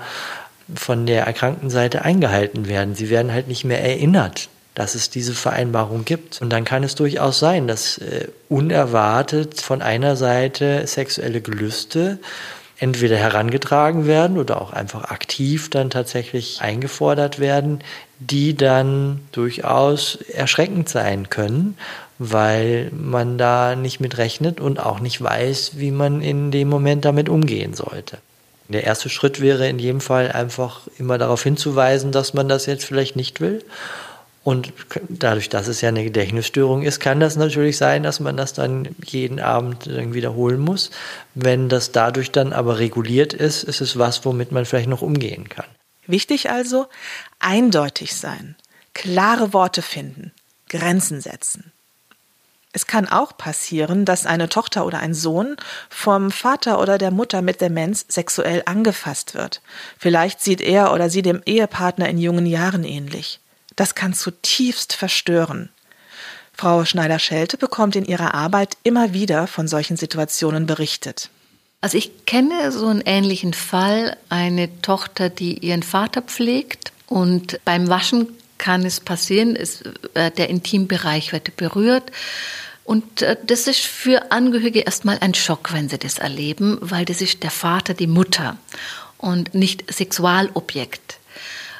von 0.73 1.05
der 1.05 1.25
erkrankten 1.25 1.69
Seite 1.69 2.03
eingehalten 2.03 2.67
werden. 2.67 2.95
Sie 2.95 3.09
werden 3.09 3.31
halt 3.31 3.47
nicht 3.47 3.63
mehr 3.63 3.83
erinnert, 3.83 4.49
dass 4.75 4.95
es 4.95 5.09
diese 5.09 5.33
Vereinbarung 5.33 6.05
gibt. 6.05 6.41
Und 6.41 6.51
dann 6.51 6.65
kann 6.65 6.83
es 6.83 6.95
durchaus 6.95 7.39
sein, 7.39 7.67
dass 7.67 7.97
äh, 7.97 8.27
unerwartet 8.49 9.61
von 9.61 9.81
einer 9.81 10.15
Seite 10.15 10.85
sexuelle 10.85 11.41
Gelüste 11.41 12.19
entweder 12.79 13.17
herangetragen 13.17 14.05
werden 14.05 14.37
oder 14.37 14.61
auch 14.61 14.71
einfach 14.71 15.05
aktiv 15.05 15.69
dann 15.69 15.89
tatsächlich 15.89 16.61
eingefordert 16.61 17.39
werden, 17.39 17.79
die 18.19 18.55
dann 18.55 19.21
durchaus 19.31 20.15
erschreckend 20.15 20.89
sein 20.89 21.29
können, 21.29 21.77
weil 22.19 22.91
man 22.91 23.37
da 23.37 23.75
nicht 23.75 23.99
mit 23.99 24.17
rechnet 24.17 24.59
und 24.59 24.79
auch 24.79 24.99
nicht 24.99 25.21
weiß, 25.21 25.73
wie 25.77 25.91
man 25.91 26.21
in 26.21 26.51
dem 26.51 26.67
Moment 26.67 27.05
damit 27.05 27.29
umgehen 27.29 27.73
sollte. 27.73 28.19
Der 28.69 28.83
erste 28.83 29.09
Schritt 29.09 29.39
wäre 29.39 29.67
in 29.67 29.79
jedem 29.79 30.01
Fall 30.01 30.31
einfach 30.31 30.81
immer 30.97 31.17
darauf 31.17 31.43
hinzuweisen, 31.43 32.11
dass 32.11 32.33
man 32.33 32.49
das 32.49 32.65
jetzt 32.65 32.85
vielleicht 32.85 33.15
nicht 33.15 33.39
will. 33.39 33.63
Und 34.43 34.71
dadurch, 35.09 35.49
dass 35.49 35.67
es 35.67 35.81
ja 35.81 35.89
eine 35.89 36.05
Gedächtnisstörung 36.05 36.83
ist, 36.83 37.01
kann 37.01 37.19
das 37.19 37.35
natürlich 37.35 37.75
sein, 37.75 38.03
dass 38.03 38.21
man 38.21 38.37
das 38.37 38.53
dann 38.53 38.95
jeden 39.03 39.41
Abend 39.41 39.87
wiederholen 40.13 40.59
muss. 40.59 40.89
Wenn 41.35 41.67
das 41.67 41.91
dadurch 41.91 42.31
dann 42.31 42.53
aber 42.53 42.79
reguliert 42.79 43.33
ist, 43.33 43.63
ist 43.63 43.81
es 43.81 43.97
was, 43.97 44.23
womit 44.23 44.53
man 44.53 44.65
vielleicht 44.65 44.87
noch 44.87 45.01
umgehen 45.01 45.49
kann. 45.49 45.65
Wichtig 46.05 46.49
also, 46.49 46.87
eindeutig 47.39 48.15
sein, 48.15 48.55
klare 48.93 49.51
Worte 49.51 49.81
finden, 49.81 50.31
Grenzen 50.69 51.19
setzen. 51.19 51.73
Es 52.73 52.85
kann 52.85 53.07
auch 53.07 53.37
passieren, 53.37 54.05
dass 54.05 54.25
eine 54.25 54.49
Tochter 54.49 54.85
oder 54.85 54.99
ein 54.99 55.13
Sohn 55.13 55.55
vom 55.89 56.31
Vater 56.31 56.79
oder 56.79 56.97
der 56.97 57.11
Mutter 57.11 57.41
mit 57.41 57.61
Demenz 57.61 58.05
sexuell 58.07 58.63
angefasst 58.65 59.33
wird. 59.33 59.61
Vielleicht 59.97 60.41
sieht 60.41 60.61
er 60.61 60.93
oder 60.93 61.09
sie 61.09 61.21
dem 61.21 61.41
Ehepartner 61.45 62.07
in 62.09 62.17
jungen 62.17 62.45
Jahren 62.45 62.83
ähnlich. 62.83 63.39
Das 63.75 63.95
kann 63.95 64.13
zutiefst 64.13 64.93
verstören. 64.93 65.69
Frau 66.53 66.85
Schneider-Schelte 66.85 67.57
bekommt 67.57 67.95
in 67.95 68.05
ihrer 68.05 68.33
Arbeit 68.33 68.77
immer 68.83 69.13
wieder 69.13 69.47
von 69.47 69.67
solchen 69.67 69.95
Situationen 69.95 70.65
berichtet. 70.65 71.29
Also 71.81 71.97
ich 71.97 72.25
kenne 72.25 72.71
so 72.71 72.87
einen 72.87 73.01
ähnlichen 73.01 73.53
Fall, 73.53 74.17
eine 74.29 74.81
Tochter, 74.81 75.29
die 75.29 75.59
ihren 75.59 75.83
Vater 75.83 76.23
pflegt 76.23 76.91
und 77.05 77.59
beim 77.63 77.87
Waschen 77.87 78.27
kann 78.57 78.85
es 78.85 78.99
passieren, 78.99 79.55
es, 79.55 79.81
äh, 80.13 80.31
der 80.31 80.49
Intimbereich 80.49 81.33
wird 81.33 81.55
berührt 81.57 82.11
und 82.87 83.21
äh, 83.21 83.35
das 83.45 83.67
ist 83.67 83.81
für 83.81 84.31
Angehörige 84.31 84.79
erstmal 84.79 85.17
ein 85.19 85.33
Schock, 85.33 85.73
wenn 85.73 85.89
sie 85.89 85.97
das 85.97 86.19
erleben, 86.19 86.77
weil 86.79 87.03
das 87.03 87.21
ist 87.21 87.43
der 87.43 87.51
Vater, 87.51 87.93
die 87.93 88.07
Mutter 88.07 88.57
und 89.17 89.53
nicht 89.53 89.93
Sexualobjekt. 89.93 91.19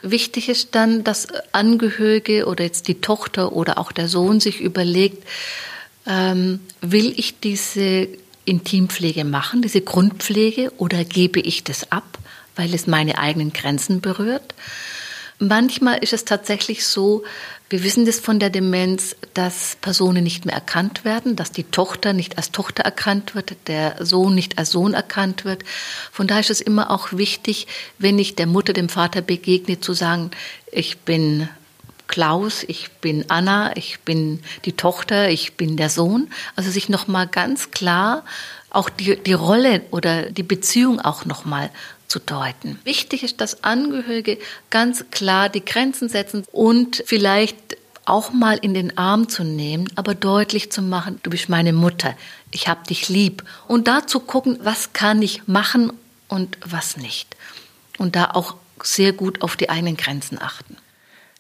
Wichtig 0.02 0.50
ist 0.50 0.76
dann, 0.76 1.06
dass 1.06 1.28
Angehörige 1.54 2.46
oder 2.46 2.66
jetzt 2.66 2.90
die 2.90 3.00
Tochter 3.00 3.54
oder 3.54 3.78
auch 3.78 3.94
der 3.94 4.10
Sohn 4.10 4.42
sich 4.42 4.60
überlegt, 4.60 5.26
ähm, 6.06 6.60
will 6.82 7.14
ich 7.18 7.40
diese 7.40 8.10
Intimpflege 8.44 9.24
machen, 9.24 9.62
diese 9.62 9.82
Grundpflege, 9.82 10.74
oder 10.78 11.06
gebe 11.06 11.40
ich 11.40 11.64
das 11.64 11.92
ab, 11.92 12.18
weil 12.58 12.74
es 12.74 12.86
meine 12.86 13.18
eigenen 13.18 13.54
Grenzen 13.54 14.02
berührt? 14.02 14.54
Manchmal 15.40 16.00
ist 16.00 16.14
es 16.14 16.26
tatsächlich 16.26 16.88
so, 16.88 17.24
wir 17.70 17.84
wissen 17.84 18.06
das 18.06 18.20
von 18.20 18.40
der 18.40 18.50
Demenz, 18.50 19.16
dass 19.36 19.78
Personen 19.82 20.24
nicht 20.24 20.46
mehr 20.46 20.56
erkannt 20.56 21.06
werden, 21.06 21.36
dass 21.36 21.52
die 21.52 21.66
Tochter 21.66 22.14
nicht 22.14 22.38
als 22.38 22.52
Tochter 22.52 22.84
erkannt 22.84 23.36
wird, 23.36 23.56
der 23.68 24.04
Sohn 24.04 24.34
nicht 24.34 24.58
als 24.58 24.72
Sohn 24.72 24.96
erkannt 24.96 25.46
wird. 25.46 25.64
Von 26.12 26.26
daher 26.26 26.42
ist 26.42 26.50
es 26.50 26.62
immer 26.62 26.90
auch 26.90 27.12
wichtig, 27.12 27.68
wenn 28.00 28.18
ich 28.18 28.36
der 28.36 28.48
Mutter, 28.48 28.74
dem 28.74 28.90
Vater 28.90 29.22
begegne, 29.22 29.80
zu 29.80 29.94
sagen, 29.94 30.32
ich 30.72 31.00
bin 31.00 31.50
Klaus, 32.08 32.64
ich 32.64 32.90
bin 33.02 33.26
Anna, 33.28 33.76
ich 33.76 34.00
bin 34.00 34.40
die 34.66 34.72
Tochter, 34.72 35.30
ich 35.30 35.54
bin 35.54 35.78
der 35.78 35.90
Sohn. 35.90 36.30
Also 36.56 36.72
sich 36.72 36.90
nochmal 36.90 37.28
ganz 37.28 37.70
klar 37.70 38.24
auch 38.70 38.90
die, 38.90 39.22
die 39.22 39.34
Rolle 39.34 39.84
oder 39.92 40.32
die 40.32 40.44
Beziehung 40.44 41.00
auch 41.00 41.26
nochmal 41.26 41.70
zu 42.08 42.20
deuten. 42.20 42.80
Wichtig 42.84 43.24
ist, 43.24 43.42
dass 43.42 43.64
Angehörige 43.64 44.38
ganz 44.70 45.06
klar 45.12 45.50
die 45.50 45.64
Grenzen 45.64 46.10
setzen 46.10 46.46
und 46.52 47.04
vielleicht 47.06 47.78
auch 48.06 48.32
mal 48.32 48.58
in 48.58 48.74
den 48.74 48.98
Arm 48.98 49.28
zu 49.28 49.44
nehmen, 49.44 49.90
aber 49.96 50.16
deutlich 50.16 50.72
zu 50.72 50.82
machen, 50.82 51.20
du 51.24 51.30
bist 51.30 51.50
meine 51.50 51.74
Mutter, 51.74 52.16
ich 52.52 52.68
hab 52.70 52.88
dich 52.88 53.10
lieb. 53.10 53.44
Und 53.68 53.88
da 53.88 54.08
zu 54.08 54.22
gucken, 54.22 54.58
was 54.62 54.94
kann 54.94 55.22
ich 55.22 55.48
machen 55.48 55.92
und 56.30 56.58
was 56.66 56.96
nicht. 56.96 57.36
Und 57.98 58.16
da 58.16 58.32
auch 58.32 58.56
sehr 58.82 59.12
gut 59.12 59.42
auf 59.42 59.58
die 59.58 59.70
eigenen 59.70 59.98
Grenzen 59.98 60.42
achten. 60.42 60.78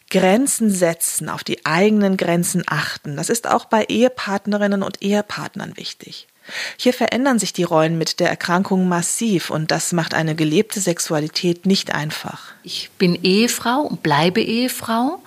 Grenzen 0.09 0.69
setzen, 0.69 1.29
auf 1.29 1.43
die 1.43 1.65
eigenen 1.65 2.17
Grenzen 2.17 2.63
achten, 2.65 3.17
das 3.17 3.29
ist 3.29 3.47
auch 3.47 3.65
bei 3.65 3.85
Ehepartnerinnen 3.85 4.83
und 4.83 5.01
Ehepartnern 5.01 5.75
wichtig. 5.77 6.27
Hier 6.77 6.93
verändern 6.93 7.39
sich 7.39 7.53
die 7.53 7.63
Rollen 7.63 7.97
mit 7.97 8.19
der 8.19 8.29
Erkrankung 8.29 8.87
massiv 8.87 9.49
und 9.49 9.71
das 9.71 9.93
macht 9.93 10.13
eine 10.13 10.35
gelebte 10.35 10.79
Sexualität 10.79 11.65
nicht 11.65 11.93
einfach. 11.93 12.53
Ich 12.63 12.89
bin 12.97 13.15
Ehefrau 13.23 13.81
und 13.81 14.03
bleibe 14.03 14.41
Ehefrau 14.41 15.21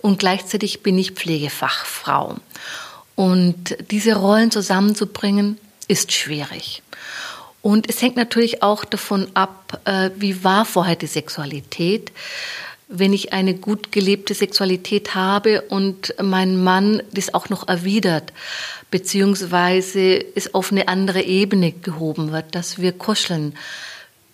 und 0.00 0.18
gleichzeitig 0.18 0.82
bin 0.82 0.98
ich 0.98 1.12
Pflegefachfrau. 1.12 2.36
Und 3.14 3.76
diese 3.90 4.16
Rollen 4.16 4.50
zusammenzubringen, 4.50 5.58
ist 5.88 6.12
schwierig. 6.12 6.82
Und 7.62 7.88
es 7.88 8.02
hängt 8.02 8.16
natürlich 8.16 8.62
auch 8.62 8.84
davon 8.84 9.28
ab, 9.34 9.80
äh, 9.84 10.10
wie 10.16 10.44
war 10.44 10.64
vorher 10.64 10.96
die 10.96 11.06
Sexualität. 11.06 12.12
Wenn 12.88 13.12
ich 13.12 13.32
eine 13.32 13.54
gut 13.54 13.92
gelebte 13.92 14.34
Sexualität 14.34 15.14
habe 15.14 15.62
und 15.62 16.14
mein 16.22 16.62
Mann 16.62 17.02
das 17.12 17.32
auch 17.32 17.48
noch 17.48 17.66
erwidert, 17.66 18.32
beziehungsweise 18.90 20.24
es 20.34 20.54
auf 20.54 20.70
eine 20.70 20.88
andere 20.88 21.22
Ebene 21.22 21.72
gehoben 21.72 22.30
wird, 22.30 22.54
dass 22.54 22.78
wir 22.78 22.92
kuscheln, 22.92 23.56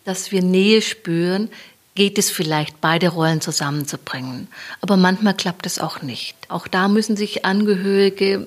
dass 0.05 0.33
wir 0.33 0.43
Nähe 0.43 0.83
spüren, 0.83 1.49
geht 1.95 2.19
es 2.19 2.31
vielleicht, 2.31 2.81
beide 2.81 3.09
Rollen 3.09 3.41
zusammenzubringen. 3.41 4.49
Aber 4.81 4.97
manchmal 4.97 5.35
klappt 5.35 5.67
es 5.67 5.79
auch 5.79 6.03
nicht. 6.03 6.37
Auch 6.49 6.69
da 6.69 6.89
müssen 6.89 7.17
sich 7.17 7.45
Angehörige 7.45 8.47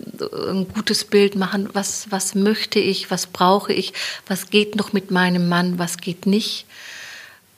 ein 0.50 0.68
gutes 0.74 1.04
Bild 1.04 1.36
machen, 1.36 1.70
was, 1.74 2.08
was 2.10 2.36
möchte 2.36 2.80
ich, 2.80 3.12
was 3.12 3.28
brauche 3.28 3.74
ich, 3.74 3.94
was 4.28 4.50
geht 4.50 4.76
noch 4.76 4.94
mit 4.94 5.12
meinem 5.12 5.50
Mann, 5.50 5.78
was 5.78 5.98
geht 5.98 6.26
nicht. 6.26 6.66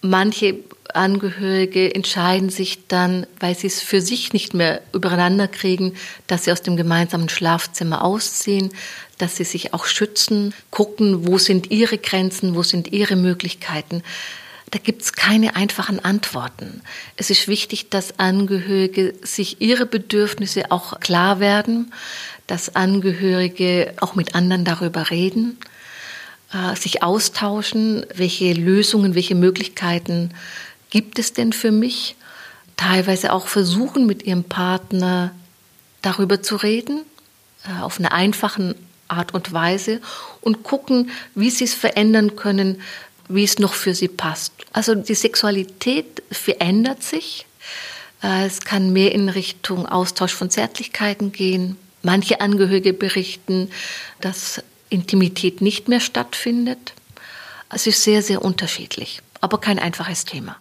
Manche 0.02 0.56
Angehörige 0.96 1.94
entscheiden 1.94 2.50
sich 2.50 2.88
dann, 2.88 3.28
weil 3.40 3.56
sie 3.56 3.68
es 3.68 3.82
für 3.82 4.02
sich 4.02 4.34
nicht 4.34 4.54
mehr 4.54 4.82
übereinander 4.94 5.48
kriegen, 5.48 5.94
dass 6.28 6.46
sie 6.46 6.52
aus 6.52 6.62
dem 6.62 6.78
gemeinsamen 6.78 7.30
Schlafzimmer 7.30 8.04
ausziehen, 8.04 8.72
dass 9.18 9.38
sie 9.38 9.44
sich 9.44 9.74
auch 9.74 9.86
schützen, 9.86 10.54
gucken, 10.72 11.28
wo 11.28 11.38
sind 11.38 11.72
ihre 11.72 11.98
Grenzen, 11.98 12.56
wo 12.56 12.64
sind 12.64 12.92
ihre 12.92 13.16
Möglichkeiten 13.16 14.04
da 14.76 14.80
gibt 14.80 15.04
es 15.04 15.14
keine 15.14 15.56
einfachen 15.56 16.04
Antworten. 16.04 16.82
Es 17.16 17.30
ist 17.30 17.48
wichtig, 17.48 17.90
dass 17.90 18.20
Angehörige 18.20 19.14
sich 19.22 19.62
ihre 19.62 19.86
Bedürfnisse 19.86 20.70
auch 20.70 21.00
klar 21.00 21.40
werden, 21.40 21.94
dass 22.48 22.76
Angehörige 22.76 23.94
auch 24.02 24.16
mit 24.16 24.36
anderen 24.36 24.66
darüber 24.66 25.12
reden, 25.12 25.58
äh, 26.52 26.76
sich 26.76 27.04
austauschen, 27.04 28.06
welche 28.14 28.52
Lösungen, 28.54 29.16
welche 29.16 29.36
Möglichkeiten 29.36 30.32
gibt 30.96 31.20
es 31.20 31.34
denn 31.34 31.52
für 31.52 31.74
mich, 31.74 32.16
teilweise 32.78 33.34
auch 33.34 33.48
versuchen, 33.48 34.06
mit 34.06 34.24
ihrem 34.24 34.46
Partner 34.46 35.36
darüber 36.02 36.42
zu 36.42 36.56
reden, 36.56 37.02
äh, 37.66 37.82
auf 37.82 38.00
eine 38.00 38.14
einfache 38.14 38.78
Art 39.10 39.34
und 39.34 39.52
Weise 39.52 40.00
und 40.40 40.64
gucken, 40.64 41.12
wie 41.34 41.50
sie 41.50 41.66
es 41.66 41.74
verändern 41.74 42.38
können, 42.38 42.82
wie 43.28 43.44
es 43.44 43.60
noch 43.60 43.74
für 43.74 43.94
sie 43.94 44.08
passt. 44.08 44.54
Also 44.72 44.96
die 44.96 45.16
Sexualität 45.16 46.24
verändert 46.32 47.04
sich. 47.04 47.46
Äh, 48.24 48.46
es 48.46 48.62
kann 48.62 48.94
mehr 48.94 49.12
in 49.12 49.28
Richtung 49.28 49.86
Austausch 49.86 50.34
von 50.34 50.50
Zärtlichkeiten 50.50 51.34
gehen. 51.34 51.76
Manche 52.04 52.40
Angehörige 52.40 52.94
berichten, 52.94 53.70
dass 54.22 54.64
Intimität 54.90 55.60
nicht 55.60 55.90
mehr 55.90 56.00
stattfindet. 56.00 56.94
Es 57.70 57.86
ist 57.86 58.02
sehr, 58.02 58.22
sehr 58.22 58.42
unterschiedlich, 58.42 59.22
aber 59.42 59.60
kein 59.60 59.78
einfaches 59.78 60.24
Thema. 60.24 60.56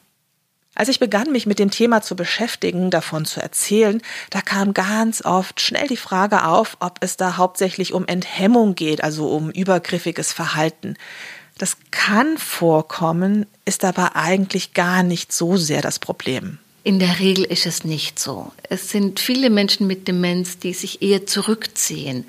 Als 0.75 0.89
ich 0.89 0.99
begann, 0.99 1.31
mich 1.31 1.47
mit 1.47 1.59
dem 1.59 1.71
Thema 1.71 2.03
zu 2.03 2.17
beschäftigen, 2.17 2.91
davon 2.91 3.25
zu 3.25 3.41
erzählen, 3.41 4.03
da 4.31 4.41
kam 4.41 4.75
ganz 4.75 5.25
oft 5.25 5.61
schnell 5.61 5.87
die 5.87 5.97
Frage 5.97 6.47
auf, 6.47 6.77
ob 6.81 6.99
es 7.01 7.17
da 7.17 7.37
hauptsächlich 7.37 7.93
um 7.93 8.07
Enthemmung 8.07 8.75
geht, 8.75 9.05
also 9.05 9.29
um 9.29 9.51
übergriffiges 9.51 10.33
Verhalten. 10.33 10.97
Das 11.59 11.77
kann 11.93 12.37
vorkommen, 12.39 13.47
ist 13.65 13.85
aber 13.85 14.17
eigentlich 14.17 14.75
gar 14.75 15.05
nicht 15.05 15.33
so 15.33 15.57
sehr 15.57 15.83
das 15.83 16.01
Problem. 16.01 16.59
In 16.87 16.99
der 16.99 17.19
Regel 17.19 17.47
ist 17.47 17.65
es 17.65 17.85
nicht 17.85 18.19
so. 18.19 18.53
Es 18.69 18.91
sind 18.91 19.19
viele 19.19 19.49
Menschen 19.49 19.87
mit 19.87 20.07
Demenz, 20.07 20.59
die 20.59 20.75
sich 20.75 21.01
eher 21.01 21.25
zurückziehen. 21.25 22.27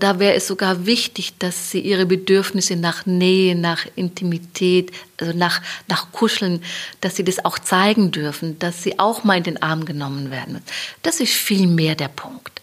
Da 0.00 0.18
wäre 0.18 0.34
es 0.34 0.48
sogar 0.48 0.84
wichtig, 0.84 1.34
dass 1.38 1.70
sie 1.70 1.78
ihre 1.78 2.04
Bedürfnisse 2.04 2.74
nach 2.74 3.06
Nähe, 3.06 3.54
nach 3.54 3.86
Intimität, 3.94 4.90
also 5.20 5.32
nach, 5.32 5.62
nach 5.86 6.10
Kuscheln, 6.10 6.60
dass 7.00 7.14
sie 7.14 7.22
das 7.22 7.44
auch 7.44 7.56
zeigen 7.56 8.10
dürfen, 8.10 8.58
dass 8.58 8.82
sie 8.82 8.98
auch 8.98 9.22
mal 9.22 9.38
in 9.38 9.44
den 9.44 9.62
Arm 9.62 9.84
genommen 9.84 10.32
werden. 10.32 10.60
Das 11.02 11.20
ist 11.20 11.32
viel 11.32 11.68
mehr 11.68 11.94
der 11.94 12.08
Punkt. 12.08 12.62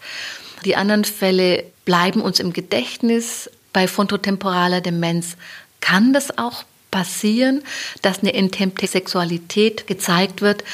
Die 0.66 0.76
anderen 0.76 1.06
Fälle 1.06 1.64
bleiben 1.86 2.20
uns 2.20 2.42
im 2.42 2.52
Gedächtnis. 2.52 3.50
Bei 3.72 3.88
frontotemporaler 3.88 4.82
Demenz 4.82 5.38
kann 5.80 6.12
das 6.12 6.38
auch 6.38 6.66
passieren, 6.92 7.64
dass 8.02 8.20
eine 8.20 8.34
enthemmte 8.34 8.86
Sexualität 8.86 9.88
gezeigt 9.88 10.42
wird, 10.42 10.66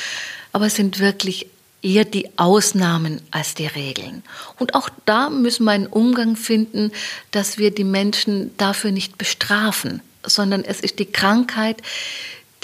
aber 0.52 0.68
es 0.68 0.76
sind 0.76 1.00
wirklich 1.00 1.48
eher 1.82 2.06
die 2.06 2.30
Ausnahmen 2.38 3.22
als 3.32 3.54
die 3.54 3.68
Regeln. 3.68 4.24
Und 4.58 4.74
auch 4.74 4.90
da 5.06 5.30
müssen 5.30 5.66
wir 5.66 5.72
einen 5.72 5.88
Umgang 5.88 6.36
finden, 6.36 6.92
dass 7.32 7.58
wir 7.58 7.72
die 7.72 7.84
Menschen 7.84 8.52
dafür 8.58 8.92
nicht 8.92 9.18
bestrafen, 9.18 10.02
sondern 10.26 10.64
es 10.64 10.80
ist 10.80 11.00
die 11.00 11.06
Krankheit, 11.06 11.82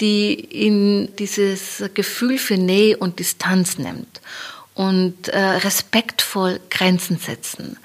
die 0.00 0.34
in 0.34 1.14
dieses 1.16 1.84
Gefühl 1.94 2.38
für 2.38 2.56
Nähe 2.56 2.96
und 2.96 3.20
Distanz 3.20 3.78
nimmt 3.78 4.20
und 4.74 5.28
äh, 5.28 5.38
respektvoll 5.38 6.60
Grenzen 6.68 7.18
setzen 7.18 7.78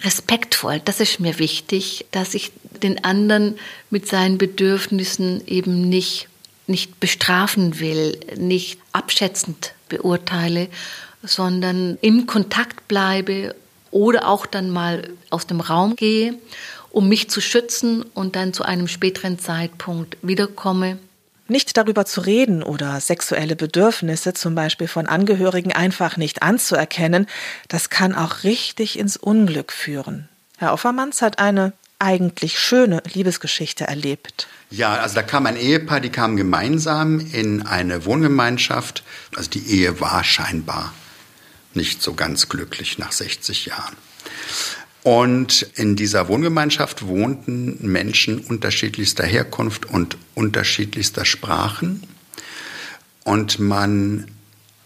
respektvoll, 0.00 0.80
das 0.84 1.00
ist 1.00 1.20
mir 1.20 1.38
wichtig, 1.38 2.06
dass 2.10 2.34
ich 2.34 2.52
den 2.82 3.04
anderen 3.04 3.58
mit 3.90 4.06
seinen 4.06 4.38
Bedürfnissen 4.38 5.46
eben 5.46 5.88
nicht, 5.88 6.28
nicht 6.66 7.00
bestrafen 7.00 7.78
will, 7.80 8.18
nicht 8.36 8.80
abschätzend 8.92 9.74
beurteile, 9.88 10.68
sondern 11.22 11.98
im 12.00 12.26
Kontakt 12.26 12.88
bleibe 12.88 13.54
oder 13.90 14.28
auch 14.28 14.46
dann 14.46 14.70
mal 14.70 15.10
aus 15.30 15.46
dem 15.46 15.60
Raum 15.60 15.96
gehe, 15.96 16.34
um 16.90 17.08
mich 17.08 17.30
zu 17.30 17.40
schützen 17.40 18.02
und 18.14 18.36
dann 18.36 18.52
zu 18.52 18.64
einem 18.64 18.88
späteren 18.88 19.38
Zeitpunkt 19.38 20.16
wiederkomme 20.22 20.98
nicht 21.48 21.76
darüber 21.76 22.04
zu 22.04 22.20
reden 22.22 22.62
oder 22.62 23.00
sexuelle 23.00 23.56
Bedürfnisse 23.56 24.34
zum 24.34 24.54
Beispiel 24.54 24.88
von 24.88 25.06
Angehörigen 25.06 25.72
einfach 25.72 26.16
nicht 26.16 26.42
anzuerkennen, 26.42 27.26
das 27.68 27.90
kann 27.90 28.14
auch 28.14 28.42
richtig 28.42 28.98
ins 28.98 29.16
Unglück 29.16 29.72
führen. 29.72 30.28
Herr 30.58 30.72
Offermanns 30.72 31.22
hat 31.22 31.38
eine 31.38 31.72
eigentlich 31.98 32.58
schöne 32.58 33.02
Liebesgeschichte 33.12 33.84
erlebt. 33.84 34.48
Ja, 34.70 34.94
also 34.94 35.14
da 35.14 35.22
kam 35.22 35.46
ein 35.46 35.56
Ehepaar, 35.56 36.00
die 36.00 36.10
kamen 36.10 36.36
gemeinsam 36.36 37.20
in 37.20 37.62
eine 37.62 38.04
Wohngemeinschaft. 38.04 39.02
Also 39.34 39.50
die 39.50 39.66
Ehe 39.66 40.00
war 40.00 40.24
scheinbar 40.24 40.92
nicht 41.74 42.02
so 42.02 42.14
ganz 42.14 42.48
glücklich 42.48 42.98
nach 42.98 43.12
60 43.12 43.66
Jahren. 43.66 43.96
Und 45.02 45.62
in 45.74 45.94
dieser 45.94 46.26
Wohngemeinschaft 46.26 47.06
wohnten 47.06 47.78
Menschen 47.80 48.40
unterschiedlichster 48.40 49.24
Herkunft 49.24 49.86
und 49.86 50.18
unterschiedlichster 50.34 51.24
Sprachen. 51.24 52.02
Und 53.22 53.60
man 53.60 54.26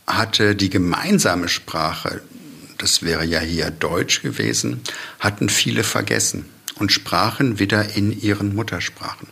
hatte 0.06 0.54
die 0.54 0.68
gemeinsame 0.68 1.48
Sprache, 1.48 2.20
das 2.76 3.02
wäre 3.02 3.24
ja 3.24 3.40
hier 3.40 3.70
Deutsch 3.70 4.20
gewesen, 4.20 4.82
hatten 5.20 5.48
viele 5.48 5.84
vergessen 5.84 6.44
und 6.80 6.90
sprachen 6.90 7.58
wieder 7.58 7.94
in 7.94 8.18
ihren 8.18 8.54
Muttersprachen. 8.54 9.28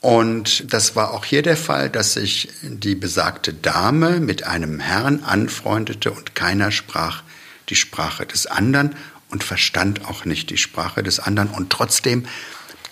Und 0.00 0.72
das 0.72 0.96
war 0.96 1.12
auch 1.12 1.24
hier 1.24 1.42
der 1.42 1.56
Fall, 1.56 1.90
dass 1.90 2.14
sich 2.14 2.48
die 2.62 2.94
besagte 2.94 3.52
Dame 3.52 4.18
mit 4.20 4.44
einem 4.44 4.80
Herrn 4.80 5.22
anfreundete 5.22 6.10
und 6.10 6.34
keiner 6.34 6.70
sprach 6.70 7.22
die 7.68 7.76
Sprache 7.76 8.26
des 8.26 8.46
anderen 8.46 8.96
und 9.30 9.44
verstand 9.44 10.04
auch 10.06 10.24
nicht 10.24 10.50
die 10.50 10.58
Sprache 10.58 11.02
des 11.02 11.20
anderen 11.20 11.50
und 11.50 11.70
trotzdem 11.70 12.26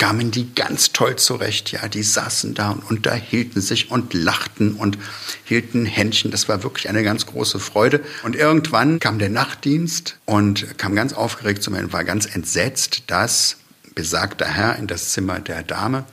kamen 0.01 0.31
die 0.31 0.53
ganz 0.55 0.93
toll 0.93 1.17
zurecht. 1.17 1.71
Ja, 1.73 1.87
die 1.87 2.03
saßen 2.03 2.55
da 2.55 2.71
und 2.71 2.83
unterhielten 2.91 3.61
sich 3.61 3.91
und 3.91 4.15
lachten 4.15 4.75
und 4.75 4.99
hielten 5.45 5.85
Händchen. 5.85 6.31
Das 6.31 6.49
war 6.49 6.63
wirklich 6.65 6.89
eine 6.89 7.05
ganz 7.05 7.27
große 7.27 7.61
Freude. 7.61 8.01
Und 8.25 8.35
irgendwann 8.35 8.99
kam 8.99 9.19
der 9.19 9.29
Nachtdienst 9.29 10.17
und 10.25 10.79
kam 10.79 10.95
ganz 10.95 11.13
aufgeregt 11.13 11.63
zu 11.63 11.71
mir 11.71 11.81
und 11.81 11.93
war 11.93 12.05
ganz 12.05 12.35
entsetzt, 12.35 13.05
dass 13.09 13.59
besagter 13.95 14.47
Herr 14.47 14.77
in 14.77 14.87
das 14.87 15.11
Zimmer 15.11 15.39
der 15.39 15.63
Dame 15.63 16.05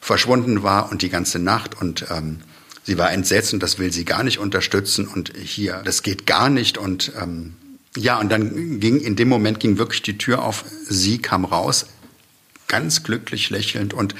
verschwunden 0.00 0.62
war 0.62 0.92
und 0.92 1.02
die 1.02 1.10
ganze 1.10 1.40
Nacht 1.40 1.80
und 1.80 2.06
ähm, 2.10 2.38
sie 2.84 2.96
war 2.96 3.12
entsetzt 3.12 3.52
und 3.52 3.62
das 3.62 3.78
will 3.78 3.92
sie 3.92 4.04
gar 4.04 4.22
nicht 4.22 4.38
unterstützen 4.38 5.08
und 5.08 5.32
hier, 5.36 5.82
das 5.84 6.02
geht 6.02 6.26
gar 6.26 6.48
nicht 6.48 6.78
und 6.78 7.12
ähm, 7.20 7.56
ja, 7.96 8.20
und 8.20 8.30
dann 8.30 8.78
ging 8.78 9.00
in 9.00 9.16
dem 9.16 9.28
Moment 9.28 9.58
ging 9.58 9.78
wirklich 9.78 10.02
die 10.02 10.16
Tür 10.16 10.44
auf. 10.44 10.64
Sie 10.88 11.18
kam 11.18 11.44
raus, 11.44 11.86
ganz 12.70 13.02
glücklich 13.02 13.50
lächelnd 13.50 13.92
und 13.92 14.14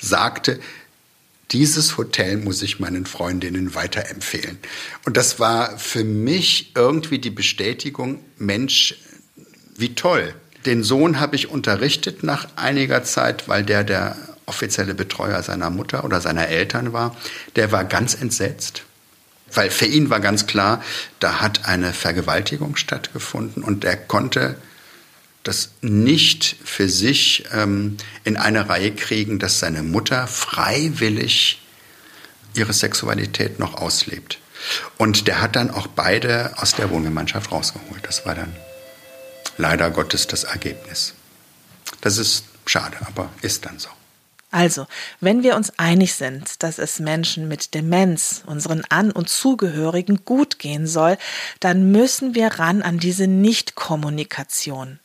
sagte, 0.00 0.58
dieses 1.52 1.96
Hotel 1.96 2.36
muss 2.36 2.62
ich 2.62 2.80
meinen 2.80 3.06
Freundinnen 3.06 3.74
weiterempfehlen. 3.74 4.58
Und 5.04 5.16
das 5.16 5.38
war 5.38 5.78
für 5.78 6.04
mich 6.04 6.72
irgendwie 6.74 7.18
die 7.18 7.30
Bestätigung, 7.30 8.24
Mensch, 8.38 8.96
wie 9.76 9.94
toll, 9.94 10.34
Den 10.66 10.82
Sohn 10.82 11.20
habe 11.20 11.36
ich 11.36 11.48
unterrichtet 11.48 12.22
nach 12.22 12.46
einiger 12.56 13.02
Zeit, 13.02 13.48
weil 13.48 13.64
der 13.64 13.82
der 13.82 14.16
offizielle 14.44 14.94
Betreuer 14.94 15.42
seiner 15.42 15.70
Mutter 15.70 16.04
oder 16.04 16.20
seiner 16.20 16.48
Eltern 16.48 16.92
war. 16.92 17.16
Der 17.56 17.72
war 17.72 17.84
ganz 17.84 18.14
entsetzt, 18.14 18.82
weil 19.54 19.70
für 19.70 19.86
ihn 19.86 20.10
war 20.10 20.20
ganz 20.20 20.46
klar, 20.46 20.82
da 21.18 21.40
hat 21.40 21.64
eine 21.66 21.94
Vergewaltigung 21.94 22.76
stattgefunden 22.76 23.62
und 23.62 23.84
er 23.84 23.96
konnte 23.96 24.56
das 25.42 25.70
nicht 25.80 26.56
für 26.64 26.88
sich 26.88 27.44
ähm, 27.52 27.96
in 28.24 28.36
eine 28.36 28.68
Reihe 28.68 28.94
kriegen, 28.94 29.38
dass 29.38 29.58
seine 29.58 29.82
Mutter 29.82 30.26
freiwillig 30.26 31.62
ihre 32.54 32.72
Sexualität 32.72 33.58
noch 33.58 33.74
auslebt. 33.74 34.38
Und 34.98 35.26
der 35.26 35.40
hat 35.40 35.56
dann 35.56 35.70
auch 35.70 35.86
beide 35.86 36.52
aus 36.58 36.74
der 36.74 36.90
Wohngemeinschaft 36.90 37.50
rausgeholt. 37.50 38.04
Das 38.06 38.26
war 38.26 38.34
dann 38.34 38.54
leider 39.56 39.90
Gottes 39.90 40.26
das 40.26 40.44
Ergebnis. 40.44 41.14
Das 42.02 42.18
ist 42.18 42.44
schade, 42.66 42.96
aber 43.06 43.30
ist 43.40 43.64
dann 43.64 43.78
so. 43.78 43.88
Also, 44.52 44.86
wenn 45.20 45.44
wir 45.44 45.54
uns 45.54 45.72
einig 45.78 46.14
sind, 46.14 46.62
dass 46.64 46.78
es 46.78 46.98
Menschen 46.98 47.46
mit 47.46 47.72
Demenz, 47.72 48.42
unseren 48.46 48.84
An- 48.88 49.12
und 49.12 49.28
Zugehörigen 49.28 50.24
gut 50.24 50.58
gehen 50.58 50.88
soll, 50.88 51.18
dann 51.60 51.92
müssen 51.92 52.34
wir 52.34 52.48
ran 52.48 52.82
an 52.82 52.98
diese 52.98 53.28
Nichtkommunikation. 53.28 54.98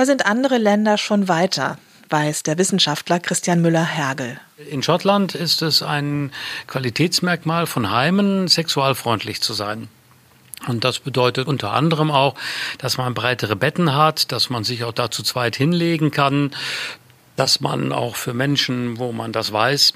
Da 0.00 0.06
sind 0.06 0.24
andere 0.24 0.56
Länder 0.56 0.96
schon 0.96 1.28
weiter, 1.28 1.76
weiß 2.08 2.42
der 2.44 2.56
Wissenschaftler 2.56 3.20
Christian 3.20 3.60
Müller-Hergel. 3.60 4.40
In 4.70 4.82
Schottland 4.82 5.34
ist 5.34 5.60
es 5.60 5.82
ein 5.82 6.32
Qualitätsmerkmal 6.66 7.66
von 7.66 7.90
Heimen, 7.90 8.48
sexualfreundlich 8.48 9.42
zu 9.42 9.52
sein. 9.52 9.88
Und 10.66 10.84
das 10.84 11.00
bedeutet 11.00 11.48
unter 11.48 11.72
anderem 11.72 12.10
auch, 12.10 12.34
dass 12.78 12.96
man 12.96 13.12
breitere 13.12 13.56
Betten 13.56 13.94
hat, 13.94 14.32
dass 14.32 14.48
man 14.48 14.64
sich 14.64 14.84
auch 14.84 14.92
da 14.92 15.10
zu 15.10 15.22
zweit 15.22 15.54
hinlegen 15.54 16.10
kann, 16.10 16.56
dass 17.36 17.60
man 17.60 17.92
auch 17.92 18.16
für 18.16 18.32
Menschen, 18.32 18.96
wo 18.96 19.12
man 19.12 19.32
das 19.32 19.52
weiß, 19.52 19.92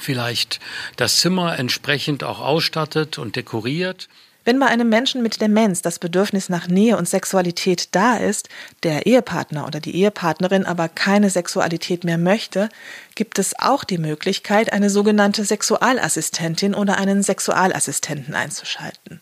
vielleicht 0.00 0.58
das 0.96 1.20
Zimmer 1.20 1.56
entsprechend 1.56 2.24
auch 2.24 2.40
ausstattet 2.40 3.18
und 3.18 3.36
dekoriert. 3.36 4.08
Wenn 4.46 4.60
bei 4.60 4.66
einem 4.66 4.88
Menschen 4.88 5.24
mit 5.24 5.40
Demenz 5.40 5.82
das 5.82 5.98
Bedürfnis 5.98 6.48
nach 6.48 6.68
Nähe 6.68 6.96
und 6.96 7.08
Sexualität 7.08 7.88
da 7.96 8.16
ist, 8.16 8.48
der 8.84 9.04
Ehepartner 9.04 9.66
oder 9.66 9.80
die 9.80 9.96
Ehepartnerin 9.96 10.64
aber 10.64 10.88
keine 10.88 11.30
Sexualität 11.30 12.04
mehr 12.04 12.16
möchte, 12.16 12.68
gibt 13.16 13.40
es 13.40 13.58
auch 13.58 13.82
die 13.82 13.98
Möglichkeit, 13.98 14.72
eine 14.72 14.88
sogenannte 14.88 15.44
Sexualassistentin 15.44 16.76
oder 16.76 16.96
einen 16.96 17.24
Sexualassistenten 17.24 18.36
einzuschalten. 18.36 19.20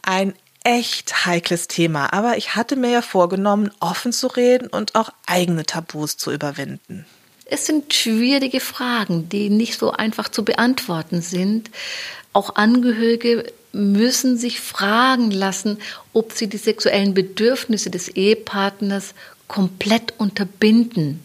Ein 0.00 0.32
echt 0.64 1.26
heikles 1.26 1.68
Thema, 1.68 2.14
aber 2.14 2.38
ich 2.38 2.56
hatte 2.56 2.76
mir 2.76 2.90
ja 2.90 3.02
vorgenommen, 3.02 3.70
offen 3.80 4.14
zu 4.14 4.28
reden 4.28 4.68
und 4.68 4.94
auch 4.94 5.10
eigene 5.26 5.66
Tabus 5.66 6.16
zu 6.16 6.32
überwinden. 6.32 7.04
Es 7.44 7.66
sind 7.66 7.92
schwierige 7.92 8.60
Fragen, 8.60 9.28
die 9.28 9.50
nicht 9.50 9.78
so 9.78 9.90
einfach 9.90 10.30
zu 10.30 10.42
beantworten 10.42 11.20
sind. 11.20 11.70
Auch 12.32 12.56
Angehörige 12.56 13.52
müssen 13.72 14.38
sich 14.38 14.60
fragen 14.60 15.30
lassen, 15.30 15.78
ob 16.12 16.32
sie 16.32 16.48
die 16.48 16.56
sexuellen 16.56 17.14
Bedürfnisse 17.14 17.90
des 17.90 18.08
Ehepartners 18.08 19.14
komplett 19.46 20.14
unterbinden 20.18 21.20